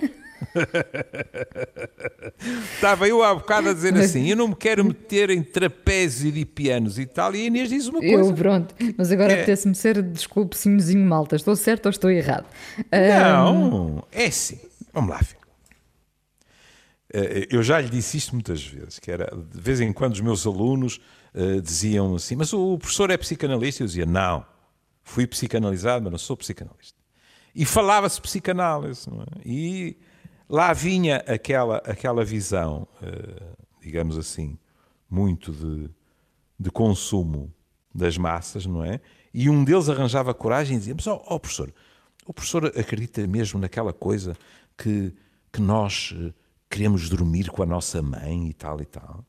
[2.75, 6.45] Estava eu há bocado a dizer assim: eu não me quero meter em trapézio de
[6.45, 7.33] pianos e tal.
[7.35, 8.29] E a Inês diz uma coisa.
[8.29, 9.37] Eu, pronto, mas agora é...
[9.37, 11.35] apetece-me ser, desculpe, senhorzinho malta.
[11.35, 12.45] Estou certo ou estou errado?
[12.91, 14.01] Não, um...
[14.11, 14.59] é assim.
[14.93, 15.37] Vamos lá ver.
[17.13, 20.21] Eh, eu já lhe disse isto muitas vezes, que era, de vez em quando os
[20.21, 20.99] meus alunos
[21.33, 23.83] uh, diziam assim, mas o professor é psicanalista?
[23.83, 24.45] Eu dizia, não,
[25.01, 26.99] fui psicanalizado, mas não sou psicanalista.
[27.55, 29.39] E falava-se psicanálise, é?
[29.45, 29.97] e
[30.49, 34.57] lá vinha aquela, aquela visão, uh, digamos assim,
[35.09, 35.89] muito de,
[36.59, 37.53] de consumo
[37.93, 38.99] das massas, não é?
[39.33, 41.73] E um deles arranjava coragem e dizia, mas, ó oh, oh, professor,
[42.25, 44.35] o professor acredita mesmo naquela coisa
[44.77, 45.13] que,
[45.51, 46.13] que nós
[46.69, 49.25] queremos dormir com a nossa mãe e tal e tal.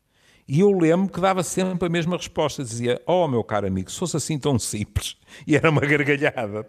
[0.48, 2.62] E eu lembro que dava sempre a mesma resposta.
[2.62, 5.16] Dizia, oh meu caro amigo, se fosse assim tão simples.
[5.46, 6.66] E era uma gargalhada.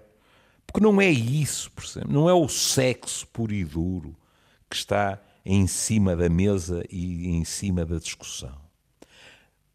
[0.65, 2.11] Porque não é isso, percebe?
[2.11, 4.15] não é o sexo puro e duro
[4.69, 8.55] que está em cima da mesa e em cima da discussão.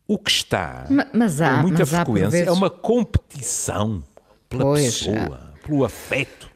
[0.07, 2.47] O que está, mas há, com muita mas frequência, vezes...
[2.49, 4.05] é uma competição
[4.49, 5.67] pela pois, pessoa, é.
[5.67, 6.51] pelo afeto.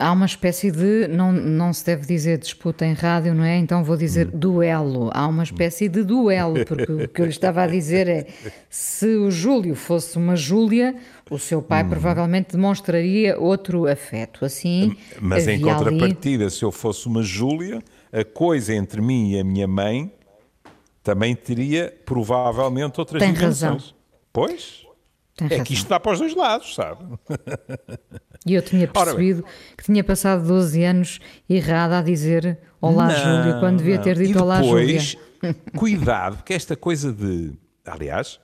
[0.00, 3.56] Há uma espécie de, não, não se deve dizer disputa em rádio, não é?
[3.56, 4.30] Então vou dizer hum.
[4.32, 5.10] duelo.
[5.12, 8.26] Há uma espécie de duelo, porque o que eu lhe estava a dizer é:
[8.70, 10.94] se o Júlio fosse uma Júlia,
[11.28, 11.88] o seu pai hum.
[11.88, 14.44] provavelmente demonstraria outro afeto.
[14.44, 16.52] Assim, mas em contrapartida, ali...
[16.52, 17.82] se eu fosse uma Júlia,
[18.12, 20.12] a coisa entre mim e a minha mãe
[21.02, 23.62] também teria provavelmente outras Tem dimensões.
[23.62, 23.94] Razão.
[24.32, 24.87] Pois.
[25.38, 25.64] Tem é razão.
[25.64, 27.04] que isto dá para os dois lados, sabe?
[28.44, 29.44] E eu tinha percebido
[29.76, 34.42] que tinha passado 12 anos errada a dizer Olá, não, Júlia, quando devia ter dito
[34.42, 35.00] Olá, Júlia.
[35.78, 37.52] cuidado, porque esta coisa de.
[37.86, 38.40] Aliás,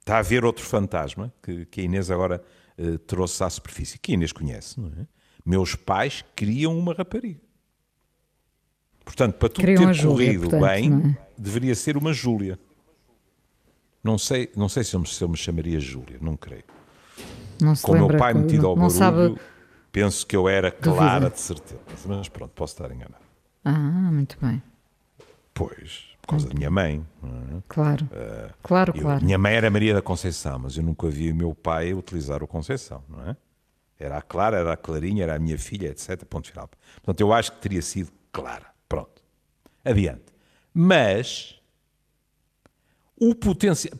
[0.00, 2.42] está a haver outro fantasma que, que a Inês agora
[2.78, 5.06] uh, trouxe à superfície, que a Inês conhece, não é?
[5.44, 7.40] Meus pais criam uma rapariga.
[9.04, 11.26] Portanto, para tudo ter Júlia, corrido portanto, bem, é?
[11.36, 12.58] deveria ser uma Júlia.
[14.02, 16.64] Não sei, não sei se eu, me, se eu me chamaria Júlia, não creio.
[17.60, 19.36] Não se Com o meu pai metido ao barulho, sabe...
[19.92, 21.80] penso que eu era clara de certeza.
[22.06, 23.22] Mas pronto, posso estar enganado.
[23.64, 24.62] Ah, muito bem.
[25.52, 27.06] Pois, por causa muito da minha mãe.
[27.22, 27.62] É?
[27.68, 29.24] Claro, uh, claro, eu, claro.
[29.24, 32.46] Minha mãe era Maria da Conceição, mas eu nunca vi o meu pai utilizar o
[32.46, 33.36] Conceição, não é?
[33.98, 36.24] Era a Clara, era a Clarinha, era a minha filha, etc.
[36.24, 36.70] Ponto final.
[36.94, 38.66] Portanto, eu acho que teria sido Clara.
[38.88, 39.22] Pronto.
[39.84, 40.24] Adiante.
[40.72, 41.59] Mas
[43.20, 43.94] o potencial.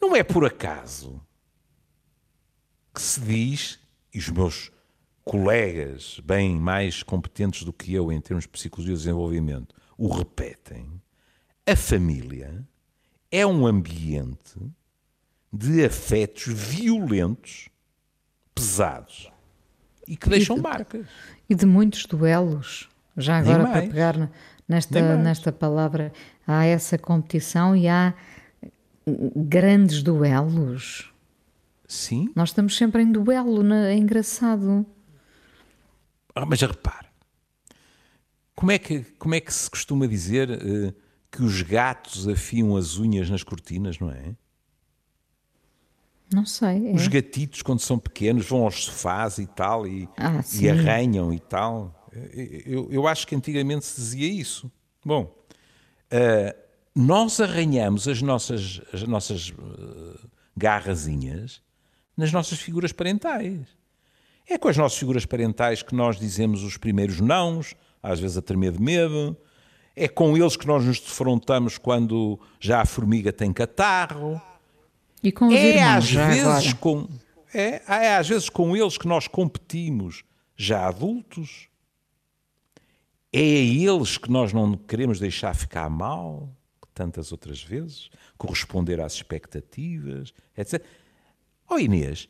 [0.00, 1.20] Não é por acaso
[2.92, 3.78] que se diz,
[4.12, 4.72] e os meus
[5.24, 11.00] colegas bem mais competentes do que eu em termos de psicologia e desenvolvimento o repetem,
[11.64, 12.66] a família
[13.30, 14.58] é um ambiente
[15.52, 17.68] de afetos violentos,
[18.54, 19.30] pesados
[20.08, 21.06] e que deixam e de, marcas.
[21.48, 22.88] E de muitos duelos.
[23.16, 24.30] Já agora para pegar
[24.66, 26.12] nesta, nesta palavra,
[26.46, 28.14] há essa competição e há
[29.06, 31.12] grandes duelos.
[31.86, 32.30] Sim.
[32.34, 34.86] Nós estamos sempre em duelo, é engraçado.
[36.34, 37.08] Ah, mas repare,
[38.54, 40.94] como é que, como é que se costuma dizer uh,
[41.30, 44.34] que os gatos afiam as unhas nas cortinas, não é?
[46.32, 46.88] Não sei.
[46.88, 46.94] É.
[46.94, 51.38] Os gatitos, quando são pequenos, vão aos sofás e tal e, ah, e arranham e
[51.40, 52.08] tal.
[52.66, 54.70] Eu, eu, acho que antigamente se dizia isso.
[55.04, 55.34] Bom,
[56.12, 56.61] uh,
[56.94, 61.62] nós arranhamos as nossas, as nossas uh, garrazinhas
[62.16, 63.66] nas nossas figuras parentais.
[64.46, 68.42] É com as nossas figuras parentais que nós dizemos os primeiros nãos, às vezes a
[68.42, 69.36] tremer de medo.
[69.96, 74.40] É com eles que nós nos defrontamos quando já a formiga tem catarro.
[75.22, 77.08] E com os é irmãos, às vezes com
[77.54, 80.24] é, é às vezes com eles que nós competimos
[80.56, 81.68] já adultos.
[83.32, 86.50] É a eles que nós não queremos deixar ficar mal
[86.92, 90.84] tantas outras vezes, corresponder às expectativas, etc.
[91.68, 92.28] Oh Inês,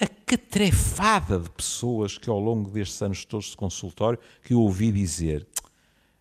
[0.00, 4.92] a catrefada de pessoas que ao longo destes anos todos de consultório que eu ouvi
[4.92, 5.46] dizer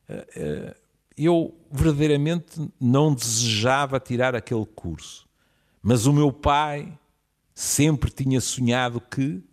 [0.10, 0.78] eh, eh,
[1.18, 5.28] eu verdadeiramente não desejava tirar aquele curso,
[5.82, 6.98] mas o meu pai
[7.54, 9.44] sempre tinha sonhado que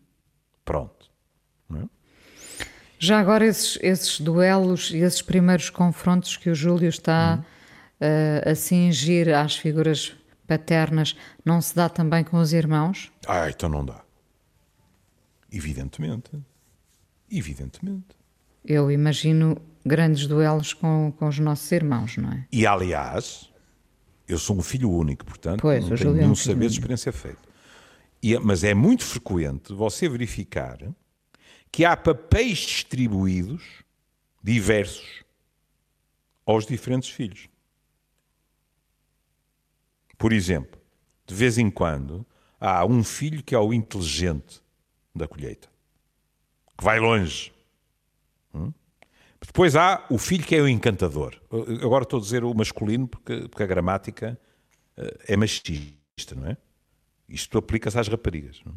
[0.65, 1.11] pronto.
[1.75, 1.85] É?
[2.99, 7.54] Já agora esses, esses duelos e esses primeiros confrontos que o Júlio está hum.
[8.01, 10.15] Uh, a cingir às figuras
[10.47, 13.13] paternas não se dá também com os irmãos?
[13.27, 14.03] Ah, então não dá.
[15.51, 16.31] Evidentemente.
[17.31, 18.17] Evidentemente.
[18.65, 22.47] Eu imagino grandes duelos com, com os nossos irmãos, não é?
[22.51, 23.53] E aliás,
[24.27, 27.43] eu sou um filho único, portanto pois, não tenho nenhum é saber de experiência feita.
[28.23, 30.79] E, é, mas é muito frequente você verificar
[31.71, 33.63] que há papéis distribuídos
[34.43, 35.25] diversos
[36.47, 37.49] aos diferentes filhos.
[40.25, 40.81] Por exemplo,
[41.27, 42.25] de vez em quando
[42.59, 44.63] há um filho que é o inteligente
[45.15, 45.69] da colheita,
[46.79, 47.53] que vai longe.
[48.55, 48.73] Hum?
[49.39, 51.39] Depois há o filho que é o encantador.
[51.83, 54.41] Agora estou a dizer o masculino porque, porque a gramática
[54.97, 56.57] uh, é machista, não é?
[57.29, 58.63] Isto aplica-se às raparigas.
[58.65, 58.77] Não é?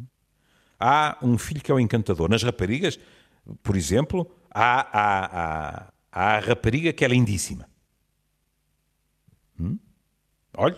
[0.78, 2.30] Há um filho que é o encantador.
[2.30, 3.00] Nas raparigas,
[3.64, 7.70] por exemplo, há, há, há, há a rapariga que é lindíssima.
[9.58, 9.80] Hum?
[10.58, 10.76] Olha,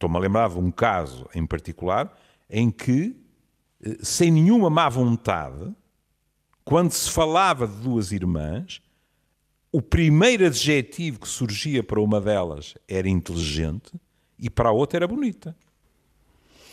[0.00, 2.10] Estou-me a lembrar de um caso em particular
[2.48, 3.14] em que,
[3.84, 5.70] eh, sem nenhuma má vontade,
[6.64, 8.80] quando se falava de duas irmãs,
[9.70, 13.92] o primeiro adjetivo que surgia para uma delas era inteligente
[14.38, 15.54] e para a outra era bonita.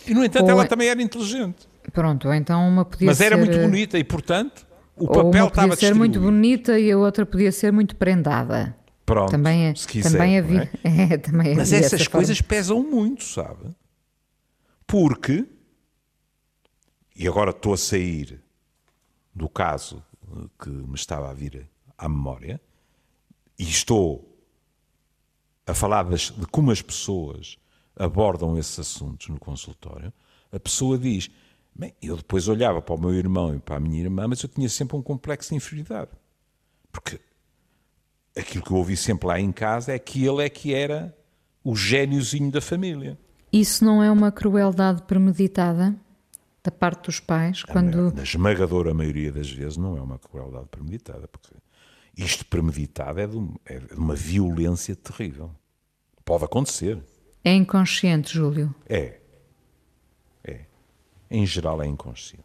[0.07, 1.67] E, no entanto, Ou ela é- também era inteligente.
[1.91, 3.25] Pronto, então uma podia Mas ser...
[3.25, 6.21] era muito eh, bonita e, portanto, o papel uma estava podia ser muito distribuído.
[6.37, 8.76] bonita e a outra podia ser muito prendada.
[9.08, 11.13] Pronto, também, é, se quiser, também havia, é?
[11.13, 13.74] é, também Mas havia essas essa coisas pesam muito, sabe?
[14.86, 15.48] Porque,
[17.15, 18.43] e agora estou a sair
[19.34, 20.04] do caso
[20.60, 22.60] que me estava a vir à memória,
[23.58, 24.38] e estou
[25.65, 27.58] a falar das- de como as pessoas
[27.96, 30.12] abordam esses assuntos no consultório,
[30.52, 31.32] a pessoa diz:
[31.74, 34.50] Bem, eu depois olhava para o meu irmão e para a minha irmã, mas eu
[34.50, 36.12] tinha sempre um complexo de inferioridade.
[36.91, 37.22] Porque
[38.38, 41.15] aquilo que eu ouvi sempre lá em casa é que ele é que era
[41.63, 43.17] o gêniozinho da família.
[43.52, 45.95] Isso não é uma crueldade premeditada
[46.63, 51.28] da parte dos pais quando Na esmagadora maioria das vezes não é uma crueldade premeditada,
[51.28, 51.54] porque
[52.15, 55.52] isto premeditado é de, é de uma violência terrível.
[56.26, 57.00] Pode acontecer.
[57.43, 58.76] é inconsciente, Júlio.
[58.88, 59.19] É.
[60.43, 60.62] É.
[61.32, 62.43] Em geral é inconsciente.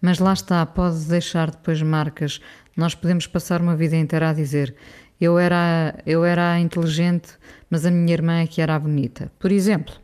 [0.00, 2.40] Mas lá está, pode deixar depois marcas.
[2.76, 4.74] Nós podemos passar uma vida inteira a dizer
[5.20, 7.28] eu era, eu era inteligente,
[7.70, 9.30] mas a minha irmã é que era bonita.
[9.38, 9.94] Por exemplo,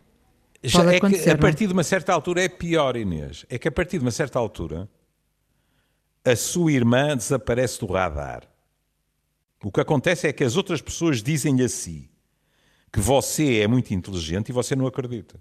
[0.62, 1.36] Já é que a é?
[1.36, 3.44] partir de uma certa altura é pior, Inês.
[3.48, 4.88] É que a partir de uma certa altura
[6.24, 8.42] a sua irmã desaparece do radar.
[9.62, 12.10] O que acontece é que as outras pessoas dizem-lhe a si
[12.92, 15.40] que você é muito inteligente e você não acredita.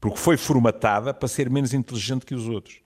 [0.00, 2.80] Porque foi formatada para ser menos inteligente que os outros.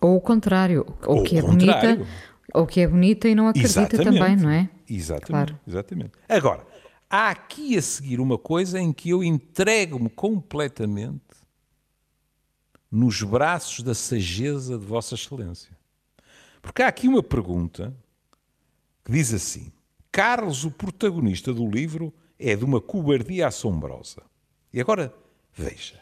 [0.00, 1.96] ou o contrário, ou, Ou que é contrário.
[1.96, 2.10] bonita,
[2.54, 4.18] ou que é bonita e não acredita Exatamente.
[4.18, 4.68] também, não é?
[4.88, 5.60] Exatamente, Claro.
[5.66, 6.12] exatamente.
[6.28, 6.66] Agora,
[7.08, 11.20] há aqui a seguir uma coisa em que eu entrego-me completamente
[12.90, 15.76] nos braços da sageza de Vossa Excelência.
[16.60, 17.94] Porque há aqui uma pergunta
[19.04, 19.72] que diz assim:
[20.10, 24.22] Carlos, o protagonista do livro, é de uma cobardia assombrosa.
[24.72, 25.14] E agora,
[25.54, 26.00] veja,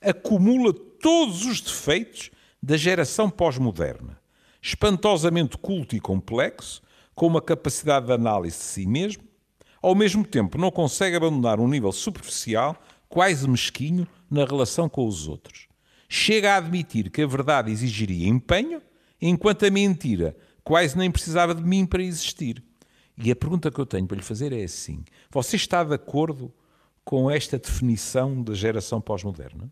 [0.00, 2.30] acumula todos os defeitos
[2.62, 4.18] da geração pós-moderna,
[4.66, 6.82] espantosamente culto e complexo,
[7.14, 9.22] com uma capacidade de análise de si mesmo,
[9.80, 12.76] ao mesmo tempo não consegue abandonar um nível superficial,
[13.08, 15.68] quase mesquinho, na relação com os outros.
[16.08, 18.82] Chega a admitir que a verdade exigiria empenho,
[19.22, 22.60] enquanto a mentira quase nem precisava de mim para existir.
[23.16, 26.52] E a pergunta que eu tenho para lhe fazer é assim: você está de acordo
[27.04, 29.70] com esta definição da geração pós-moderna?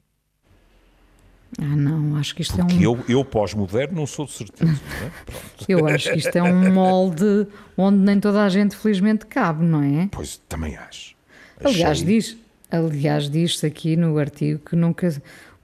[1.60, 2.96] Ah, não, acho que isto é Porque um.
[2.96, 4.72] eu, eu pós-moderno não sou de certeza.
[4.72, 5.10] não é?
[5.68, 9.82] Eu acho que isto é um molde onde nem toda a gente, felizmente, cabe, não
[9.82, 10.08] é?
[10.10, 11.14] Pois também acho.
[11.64, 12.36] Aliás, Achei- diz,
[12.70, 15.08] aliás, diz-se aqui no artigo que nunca.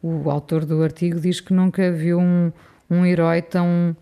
[0.02, 2.50] O autor do artigo diz que nunca viu um,
[2.88, 3.94] um herói tão.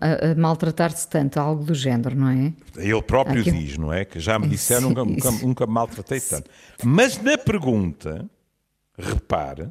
[0.00, 2.52] a, a- a maltratar-se tanto, algo do género, não é?
[2.76, 4.04] Ele próprio diz, não é?
[4.04, 6.48] Que já me disseram, nunca, nunca, nunca me maltratei tanto.
[6.84, 8.24] Mas na pergunta,
[8.96, 9.68] repare,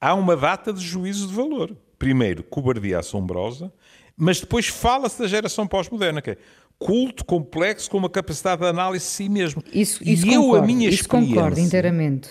[0.00, 1.76] há uma data de juízo de valor.
[1.98, 3.72] Primeiro, cobardia assombrosa,
[4.16, 6.36] mas depois fala-se da geração pós-moderna, que é
[6.78, 9.62] culto complexo com uma capacidade de análise de si mesmo.
[9.72, 11.62] Isso, e isso eu, concordo, a minha isso concordo experiência...
[11.66, 12.30] inteiramente.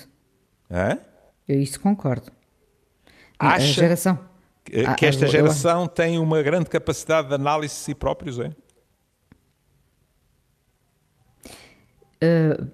[0.70, 1.00] Hã?
[1.48, 2.32] Eu isso concordo.
[3.40, 4.20] A Acha geração.
[4.64, 8.40] que Ah, esta eu- eu- geração tem uma grande capacidade de análise de si próprios,
[8.40, 8.52] é?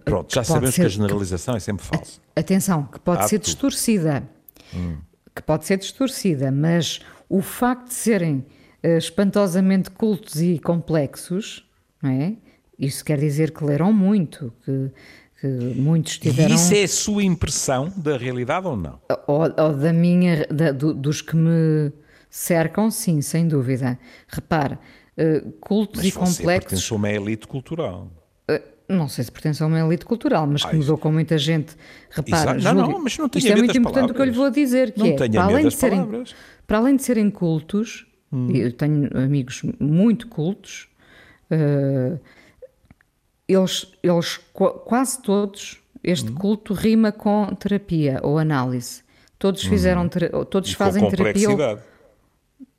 [0.06, 2.22] Pronto, já sabemos ser que a generalização é sempre falsa.
[2.36, 3.46] Atenção, que pode Há ser tudo.
[3.48, 4.30] distorcida.
[5.36, 8.46] Que pode ser distorcida, mas o facto de serem
[8.84, 11.66] eh, espantosamente cultos e complexos,
[12.02, 12.34] não é?
[12.78, 14.92] Isso quer dizer que leram muito, que,
[15.40, 16.52] que muitos tiveram.
[16.52, 19.00] E isso é a sua impressão da realidade ou não?
[19.28, 21.92] Ou, ou da minha, da- do- dos que me
[22.30, 24.00] cercam, sim, sem dúvida.
[24.28, 24.78] Repare,
[25.16, 26.70] eh, cultos Mas e você complexos.
[26.72, 28.12] pertence a uma elite cultural.
[28.92, 31.38] Não sei se pertence a uma elite cultural, mas que Ah, isso- mudou com muita
[31.38, 31.76] gente.
[32.10, 32.64] Repara, Exato.
[32.76, 34.50] Não, Júlio, não, mas não tenha isto é muito importante o que eu lhe vou
[34.50, 36.32] dizer, que Não é, tenha para além, de serem, palavras.
[36.32, 36.36] Hum.
[36.68, 38.06] para além de serem cultos,
[38.50, 40.88] e eu tenho amigos muito cultos,
[41.50, 42.18] eh,
[43.48, 46.36] eles, eles qua- quase todos, este Hum.
[46.36, 49.04] culto rima com terapia ou análise.
[49.38, 50.74] Todos fizeram, tera- todos Hum.
[50.74, 51.80] E fazem terapia ou-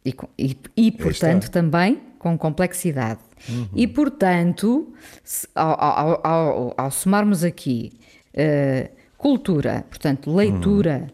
[0.05, 3.19] e, e- e, portanto, também com complexidade.
[3.49, 3.67] Uhum.
[3.75, 4.93] E, portanto,
[5.25, 7.93] se- ao, ao- ao- ao somarmos aqui
[8.33, 11.09] eh, cultura, portanto, leitura,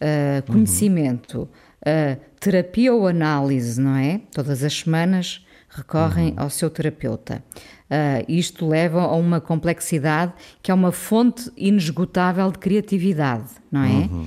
[0.00, 0.52] Uhum.
[0.54, 1.48] conhecimento,
[1.84, 4.20] eh, terapia ou análise, não é?
[4.32, 6.34] Todas as semanas recorrem Uhum.
[6.38, 7.42] ao seu terapeuta.
[7.88, 13.88] Eh, isto leva a uma complexidade que é uma fonte inesgotável de criatividade, não é?
[14.10, 14.26] Uhum.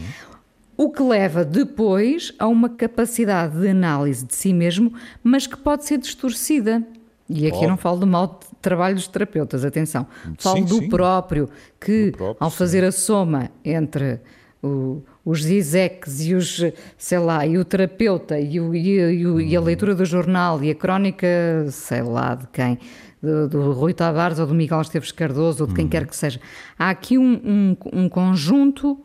[0.77, 5.83] O que leva depois a uma capacidade de análise de si mesmo, mas que pode
[5.85, 6.85] ser distorcida.
[7.27, 7.67] E aqui oh.
[7.67, 10.05] não falo do mau trabalho dos terapeutas, atenção.
[10.37, 10.87] Falo sim, do sim.
[10.87, 11.49] próprio,
[11.79, 12.87] que próprio, ao fazer sim.
[12.87, 14.19] a soma entre
[14.63, 16.63] o, os zizeques e os,
[16.95, 20.69] sei lá, e o terapeuta e, o, e, o, e, a leitura do jornal e
[20.69, 21.27] a crónica,
[21.71, 22.77] sei lá, de quem,
[23.21, 25.89] do, do Rui Tavares ou do Miguel Esteves Cardoso ou de quem hum.
[25.89, 26.39] quer que seja.
[26.77, 29.03] Há aqui um, um, um conjunto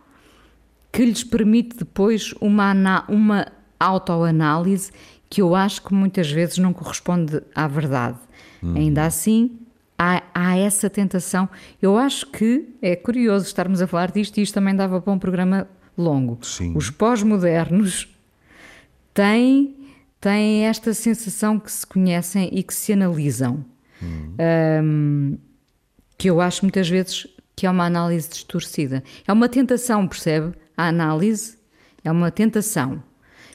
[0.92, 3.46] que lhes permite depois uma, uma
[3.80, 4.92] autoanálise
[5.30, 8.18] que eu acho que muitas vezes não corresponde à verdade.
[8.62, 8.74] Hum.
[8.76, 9.58] Ainda assim,
[9.98, 11.48] há, há, essa tentação.
[11.80, 15.18] Eu acho que é curioso estarmos a falar disto e isto também dava para um
[15.18, 15.66] programa
[15.96, 16.38] longo.
[16.44, 16.76] Sim.
[16.76, 18.08] Os pós-modernos
[19.14, 19.74] têm,
[20.20, 23.64] têm esta sensação que se conhecem e que se analisam.
[24.02, 24.34] Hum.
[24.82, 25.38] Um,
[26.18, 27.26] que eu acho muitas vezes
[27.56, 29.02] que é uma análise distorcida.
[29.26, 30.52] É uma tentação, percebe?
[30.76, 31.58] A análise
[32.04, 33.02] é uma tentação,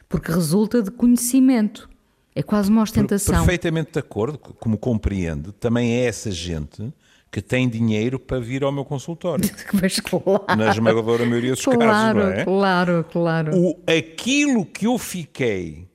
[0.07, 1.89] porque resulta de conhecimento.
[2.36, 3.36] É quase uma ostentação.
[3.36, 6.93] Perfeitamente de acordo, como compreende, também é essa gente
[7.32, 9.49] que tem dinheiro para vir ao meu consultório.
[9.74, 10.45] Mas claro.
[10.55, 12.43] Na esmagadora maioria dos claro, casos, não é?
[12.43, 13.57] Claro, claro.
[13.57, 15.88] O, aquilo que eu fiquei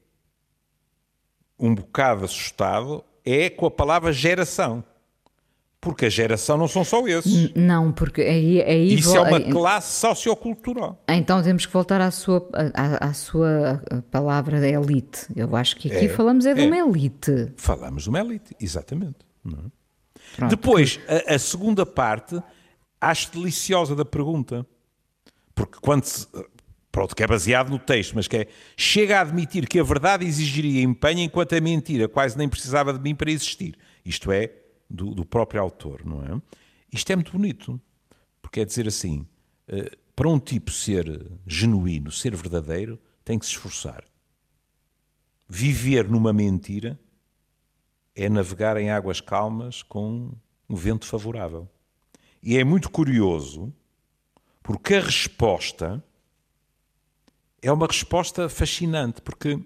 [1.59, 4.85] um bocado assustado é com a palavra geração.
[5.83, 7.53] Porque a geração não são só esses.
[7.57, 8.63] Não, porque aí.
[8.63, 11.03] aí Isso é uma aí, classe sociocultural.
[11.09, 15.27] Então temos que voltar à sua, à, à sua palavra da elite.
[15.35, 16.67] Eu acho que aqui é, falamos é de é.
[16.67, 17.53] uma elite.
[17.57, 19.17] Falamos de uma elite, exatamente.
[20.41, 20.47] É?
[20.47, 22.41] Depois, a, a, segunda parte,
[23.01, 24.65] acho deliciosa da pergunta.
[25.53, 26.29] Porque quando se,
[26.93, 28.47] Pronto, que é baseado no texto, mas que é.
[28.77, 33.01] Chega a admitir que a verdade exigiria empenho enquanto a mentira quase nem precisava de
[33.01, 33.75] mim para existir.
[34.05, 34.53] Isto é,
[34.93, 36.41] do, do próprio autor, não é?
[36.93, 37.81] Isto é muito bonito,
[38.43, 39.27] porque é dizer assim:
[39.69, 44.05] uh, para um tipo ser genuíno, ser verdadeiro, tem que se esforçar.
[45.49, 46.99] Viver numa mentira
[48.15, 50.33] é navegar em águas calmas com
[50.69, 51.69] um vento favorável.
[52.43, 53.73] E é muito curioso,
[54.63, 56.05] porque a resposta
[57.63, 59.59] é uma resposta fascinante, porque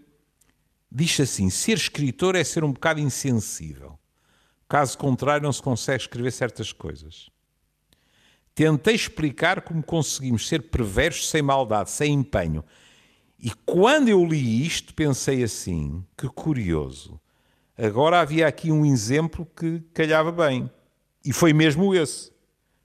[0.91, 3.99] diz assim: ser escritor é ser um bocado insensível.
[4.69, 7.31] Caso contrário, não se consegue escrever certas coisas.
[8.55, 12.65] Tentei explicar como conseguimos ser perversos sem maldade, sem empenho.
[13.39, 17.21] E quando eu li isto, pensei assim: que curioso.
[17.77, 20.71] Agora havia aqui um exemplo que calhava bem.
[21.23, 22.33] E foi mesmo esse.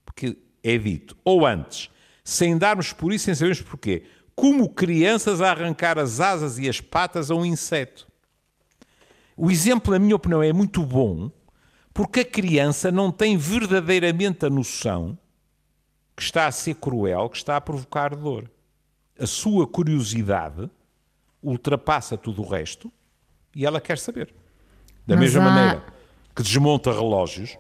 [0.06, 1.90] Porque é dito, ou antes,
[2.24, 4.04] sem darmos por isso, sem sabermos porquê,
[4.36, 8.08] como crianças a arrancar as asas e as patas a um inseto.
[9.38, 11.32] O exemplo, na minha opinião, é muito bom,
[11.94, 15.18] porque a criança não tem verdadeiramente a noção
[16.16, 18.50] que está a ser cruel, que está a provocar dor.
[19.20, 20.70] A sua curiosidade
[21.42, 22.92] ultrapassa tudo o resto
[23.56, 24.34] e ela quer saber.
[25.06, 25.46] Da Mas mesma há...
[25.46, 25.86] maneira
[26.36, 27.58] que desmonta relógios,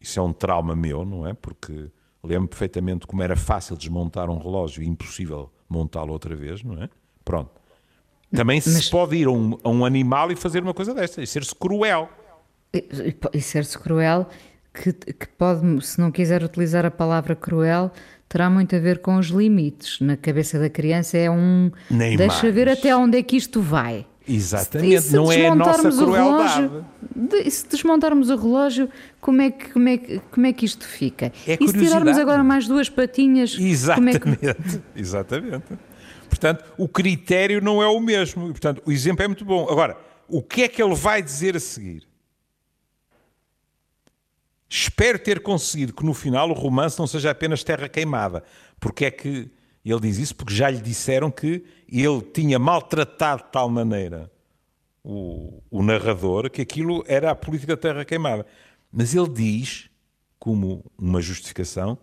[0.00, 1.34] isso é um trauma meu, não é?
[1.34, 1.90] Porque
[2.22, 6.88] lembro perfeitamente como era fácil desmontar um relógio e impossível montá-lo outra vez, não é?
[7.24, 7.50] Pronto.
[8.34, 8.84] Também Mas...
[8.84, 11.54] se pode ir a um, a um animal e fazer uma coisa desta, e ser-se
[11.54, 12.08] cruel.
[13.32, 14.28] E, ser-se cruel,
[14.72, 17.90] que, que pode, se não quiser utilizar a palavra cruel,
[18.28, 20.00] terá muito a ver com os limites.
[20.00, 21.70] Na cabeça da criança é um.
[21.90, 22.54] Nem deixa mais.
[22.54, 24.06] ver até onde é que isto vai.
[24.28, 26.62] Exatamente, não é a nossa crueldade.
[26.62, 30.64] Relógio, de, se desmontarmos o relógio, como é que, como é que, como é que
[30.64, 31.32] isto fica?
[31.46, 33.56] É e se tirarmos agora mais duas patinhas.
[33.56, 34.80] Exatamente, como é que...
[34.96, 35.64] exatamente.
[36.28, 38.48] Portanto, o critério não é o mesmo.
[38.48, 39.68] Portanto, o exemplo é muito bom.
[39.70, 39.96] Agora,
[40.28, 42.02] o que é que ele vai dizer a seguir?
[44.68, 48.42] Espero ter conseguido que no final o romance não seja apenas terra queimada.
[48.80, 49.50] Porque é que
[49.84, 50.34] ele diz isso?
[50.34, 54.30] Porque já lhe disseram que ele tinha maltratado de tal maneira
[55.04, 58.44] o, o narrador que aquilo era a política da terra queimada.
[58.90, 59.88] Mas ele diz,
[60.38, 61.96] como uma justificação,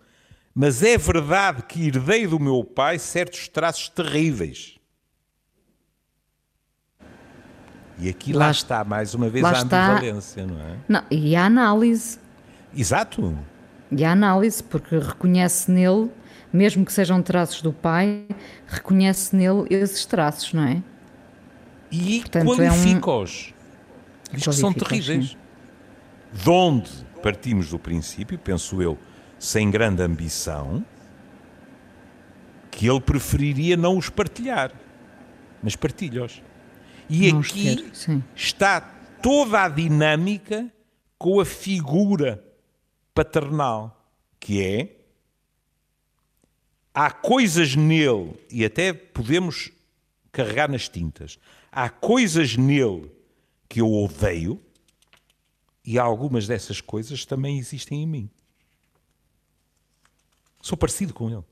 [0.56, 4.78] mas é verdade que herdei do meu pai certos traços terríveis.
[8.00, 10.54] E aqui lá, lá está, mais uma vez, a ambivalência, está...
[10.54, 10.80] não é?
[10.88, 12.20] Não, e a análise.
[12.76, 13.38] Exato.
[13.92, 16.10] E a análise, porque reconhece nele,
[16.52, 18.26] mesmo que sejam traços do pai,
[18.68, 20.84] reconhece nele esses traços, não é?
[21.92, 23.54] E qualifica-os.
[24.30, 24.36] É um...
[24.36, 25.30] Diz que são terríveis.
[25.30, 25.38] Sim.
[26.34, 26.90] De onde
[27.22, 28.98] partimos do princípio, penso eu,
[29.38, 30.84] sem grande ambição,
[32.72, 34.72] que ele preferiria não os partilhar,
[35.62, 36.42] mas partilha-os.
[37.08, 37.92] E não aqui
[38.36, 38.82] está
[39.22, 40.66] toda a dinâmica
[41.20, 42.44] com a figura
[43.14, 44.06] paternal,
[44.40, 44.98] que é
[46.94, 49.72] há coisas nele, e até podemos
[50.32, 51.40] carregar nas tintas,
[51.72, 53.12] há coisas nele
[53.68, 54.62] que eu odeio,
[55.86, 58.30] e algumas dessas coisas também existem em mim.
[60.62, 61.44] Sou parecido com ele.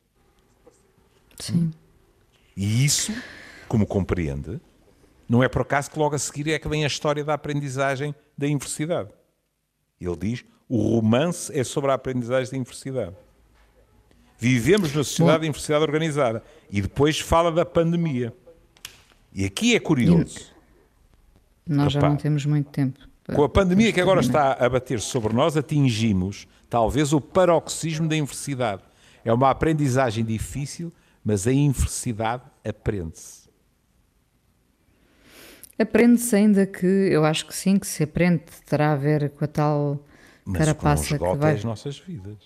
[1.37, 1.73] Sim.
[2.55, 3.11] E isso,
[3.67, 4.61] como compreende,
[5.27, 8.15] não é por acaso que logo a seguir é que vem a história da aprendizagem
[8.37, 9.09] da universidade.
[9.99, 13.13] Ele diz: o romance é sobre a aprendizagem da universidade.
[14.39, 16.41] Vivemos na sociedade Bom, universidade organizada.
[16.71, 18.33] E depois fala da pandemia.
[19.33, 20.39] E aqui é curioso.
[21.67, 22.97] Nós já não temos muito tempo.
[23.35, 28.15] Com a pandemia que agora está a bater sobre nós, atingimos talvez o paroxismo da
[28.15, 28.81] universidade.
[29.25, 30.89] É uma aprendizagem difícil,
[31.21, 33.49] mas a universidade aprende-se.
[35.77, 39.47] Aprende-se ainda que, eu acho que sim, que se aprende, terá a ver com a
[39.49, 40.05] tal
[40.51, 41.55] mas carapaça que, não que vai...
[41.55, 42.37] as nossas vidas.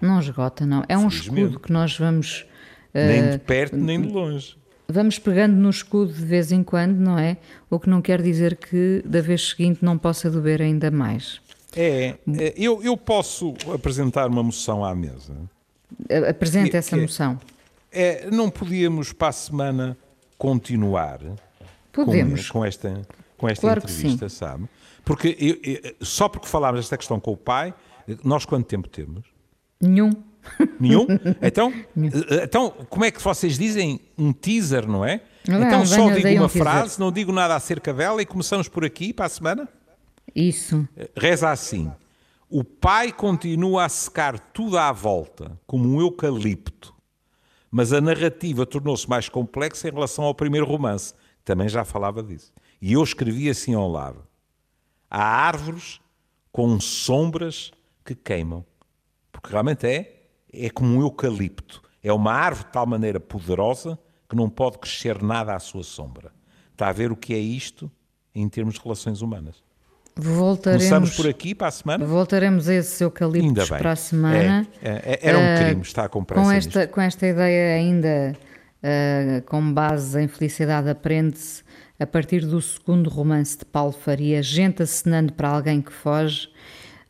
[0.00, 0.84] Não esgota, não.
[0.88, 2.46] É um escudo que nós vamos...
[2.94, 4.56] Uh, nem de perto, nem de longe.
[4.88, 7.36] Vamos pegando no escudo de vez em quando, não é?
[7.68, 11.40] O que não quer dizer que da vez seguinte não possa doer ainda mais.
[11.74, 15.34] É, é eu, eu posso apresentar uma moção à mesa.
[16.28, 17.38] Apresente que, essa que moção.
[17.90, 19.96] É, não podíamos para a semana
[20.38, 21.20] continuar
[21.92, 22.50] Podemos.
[22.50, 23.02] Com, com esta,
[23.38, 24.68] com esta claro entrevista, sabe?
[25.06, 27.72] Porque eu, eu, só porque falámos desta questão com o pai,
[28.24, 29.24] nós quanto tempo temos?
[29.80, 30.10] Nenhum.
[30.80, 31.06] Nenhum?
[31.40, 35.20] Então, eh, então, como é que vocês dizem um teaser, não é?
[35.46, 38.84] Não, então só digo uma um frase, não digo nada acerca dela e começamos por
[38.84, 39.68] aqui para a semana?
[40.34, 40.86] Isso.
[40.96, 41.88] Eh, reza assim:
[42.50, 46.92] O pai continua a secar tudo à volta, como um eucalipto,
[47.70, 51.14] mas a narrativa tornou-se mais complexa em relação ao primeiro romance.
[51.44, 52.52] Também já falava disso.
[52.82, 54.25] E eu escrevi assim ao lado:
[55.10, 56.00] Há árvores
[56.52, 57.70] com sombras
[58.04, 58.64] que queimam
[59.36, 60.12] porque realmente é,
[60.52, 61.82] é como um eucalipto.
[62.02, 63.98] É uma árvore de tal maneira poderosa
[64.28, 66.32] que não pode crescer nada à sua sombra.
[66.72, 67.90] Está a ver o que é isto
[68.34, 69.62] em termos de relações humanas.
[70.14, 72.06] Voltaremos, Começamos por aqui para a semana?
[72.06, 74.66] Voltaremos a esses eucaliptos para a semana.
[74.82, 77.74] É, é, é era um uh, crime estar com pressa com esta, com esta ideia
[77.74, 78.36] ainda,
[78.82, 81.62] uh, com base em Felicidade Aprende-se,
[81.98, 86.48] a partir do segundo romance de Paulo Faria, Gente acenando para alguém que foge,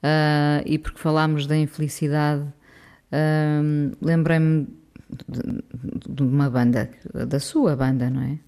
[0.03, 4.69] uh, e porque falámos da infelicidade, uh, lembrei-me
[5.29, 6.91] de, de, uma banda,
[7.29, 8.39] da sua banda, não é?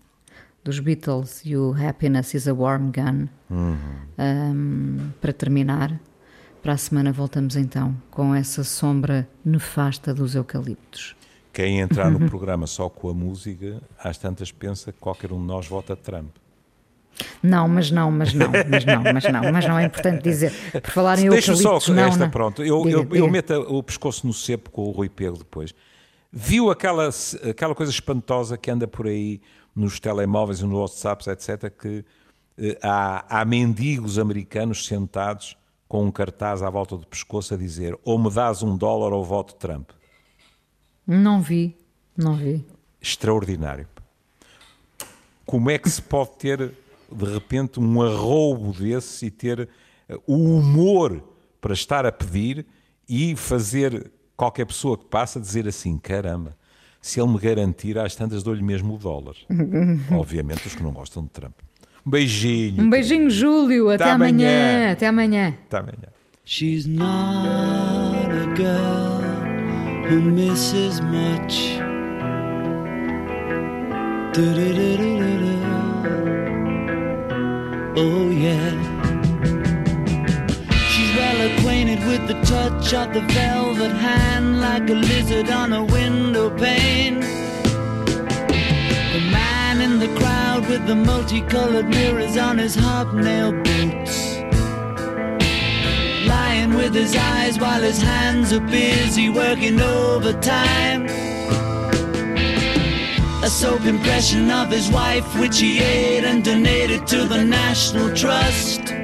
[0.64, 3.28] Dos Beatles e o Happiness is a Warm Gun.
[3.49, 3.76] Uhum.
[4.18, 5.99] Um, para terminar,
[6.62, 11.18] para a semana voltamos então com essa sombra nefasta dos eucaliptos.
[11.53, 15.46] Quem entrar no programa só com a música, às tantas pensa que qualquer um de
[15.46, 16.30] nós vota Trump.
[17.42, 20.53] Não, mas não, mas não, mas não, mas não, mas não é importante dizer.
[20.72, 22.30] Por falar em Deixa só não, esta, não.
[22.30, 22.62] pronto.
[22.62, 23.18] Eu, diga, eu, diga.
[23.18, 25.74] eu meto o pescoço no cepo com o Rui Pego depois.
[26.30, 27.09] Viu aquela,
[27.49, 29.40] aquela coisa espantosa que anda por aí
[29.74, 32.05] nos telemóveis e nos WhatsApps, etc., que
[32.59, 35.57] eh, há, há mendigos americanos sentados
[35.88, 39.24] com um cartaz à volta do pescoço a dizer ou me dás um dólar ou
[39.24, 39.90] voto Trump.
[41.09, 41.74] Não vi,
[42.14, 42.62] não vi.
[43.00, 43.86] Extraordinário.
[45.46, 46.59] Como é que se pode ter
[47.11, 49.66] de repente um arroubo desse e ter
[50.06, 51.24] eh, o humor
[51.62, 52.66] para estar a pedir
[53.09, 56.54] e fazer qualquer pessoa que passa dizer assim: caramba,
[57.00, 59.36] se ele me garantir, às tantas dou-lhe mesmo o dólar.
[60.12, 61.54] Obviamente, os que não gostam de Trump.
[62.06, 62.82] Um beijinho.
[62.82, 63.88] Um beijinho, Júlio.
[63.88, 64.48] Até, Até amanhã.
[64.48, 64.92] amanhã.
[64.92, 65.48] Até amanhã.
[65.66, 66.09] Até amanhã.
[66.44, 69.18] She's not a girl
[70.09, 71.76] who misses much.
[77.94, 78.70] Oh yeah.
[80.88, 85.84] She's well acquainted with the touch of the velvet hand, like a lizard on a
[85.84, 87.20] window pane.
[89.14, 94.28] The man in the crowd with the multicolored mirrors on his hobnail boots.
[96.77, 101.07] With his eyes while his hands are busy working overtime
[103.49, 108.97] a soap impression of his wife, which he ate and donated to the National Trust.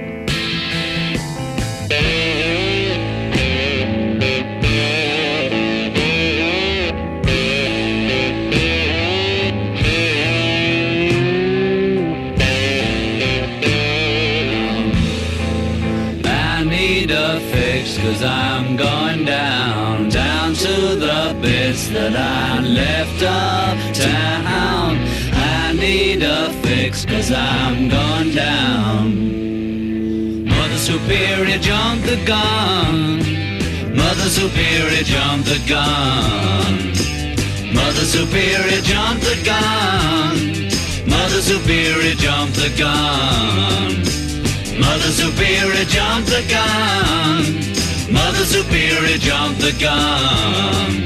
[27.24, 30.44] Cause I'm gone down.
[30.44, 33.18] Mother Superior jumped the gun.
[33.96, 36.92] Mother Superior jumped the gun.
[37.74, 40.36] Mother Superior jumped the gun.
[41.08, 44.04] Mother Superior jumped the gun.
[44.78, 47.44] Mother Superior jumped the gun.
[48.12, 51.04] Mother Superior jumped the gun.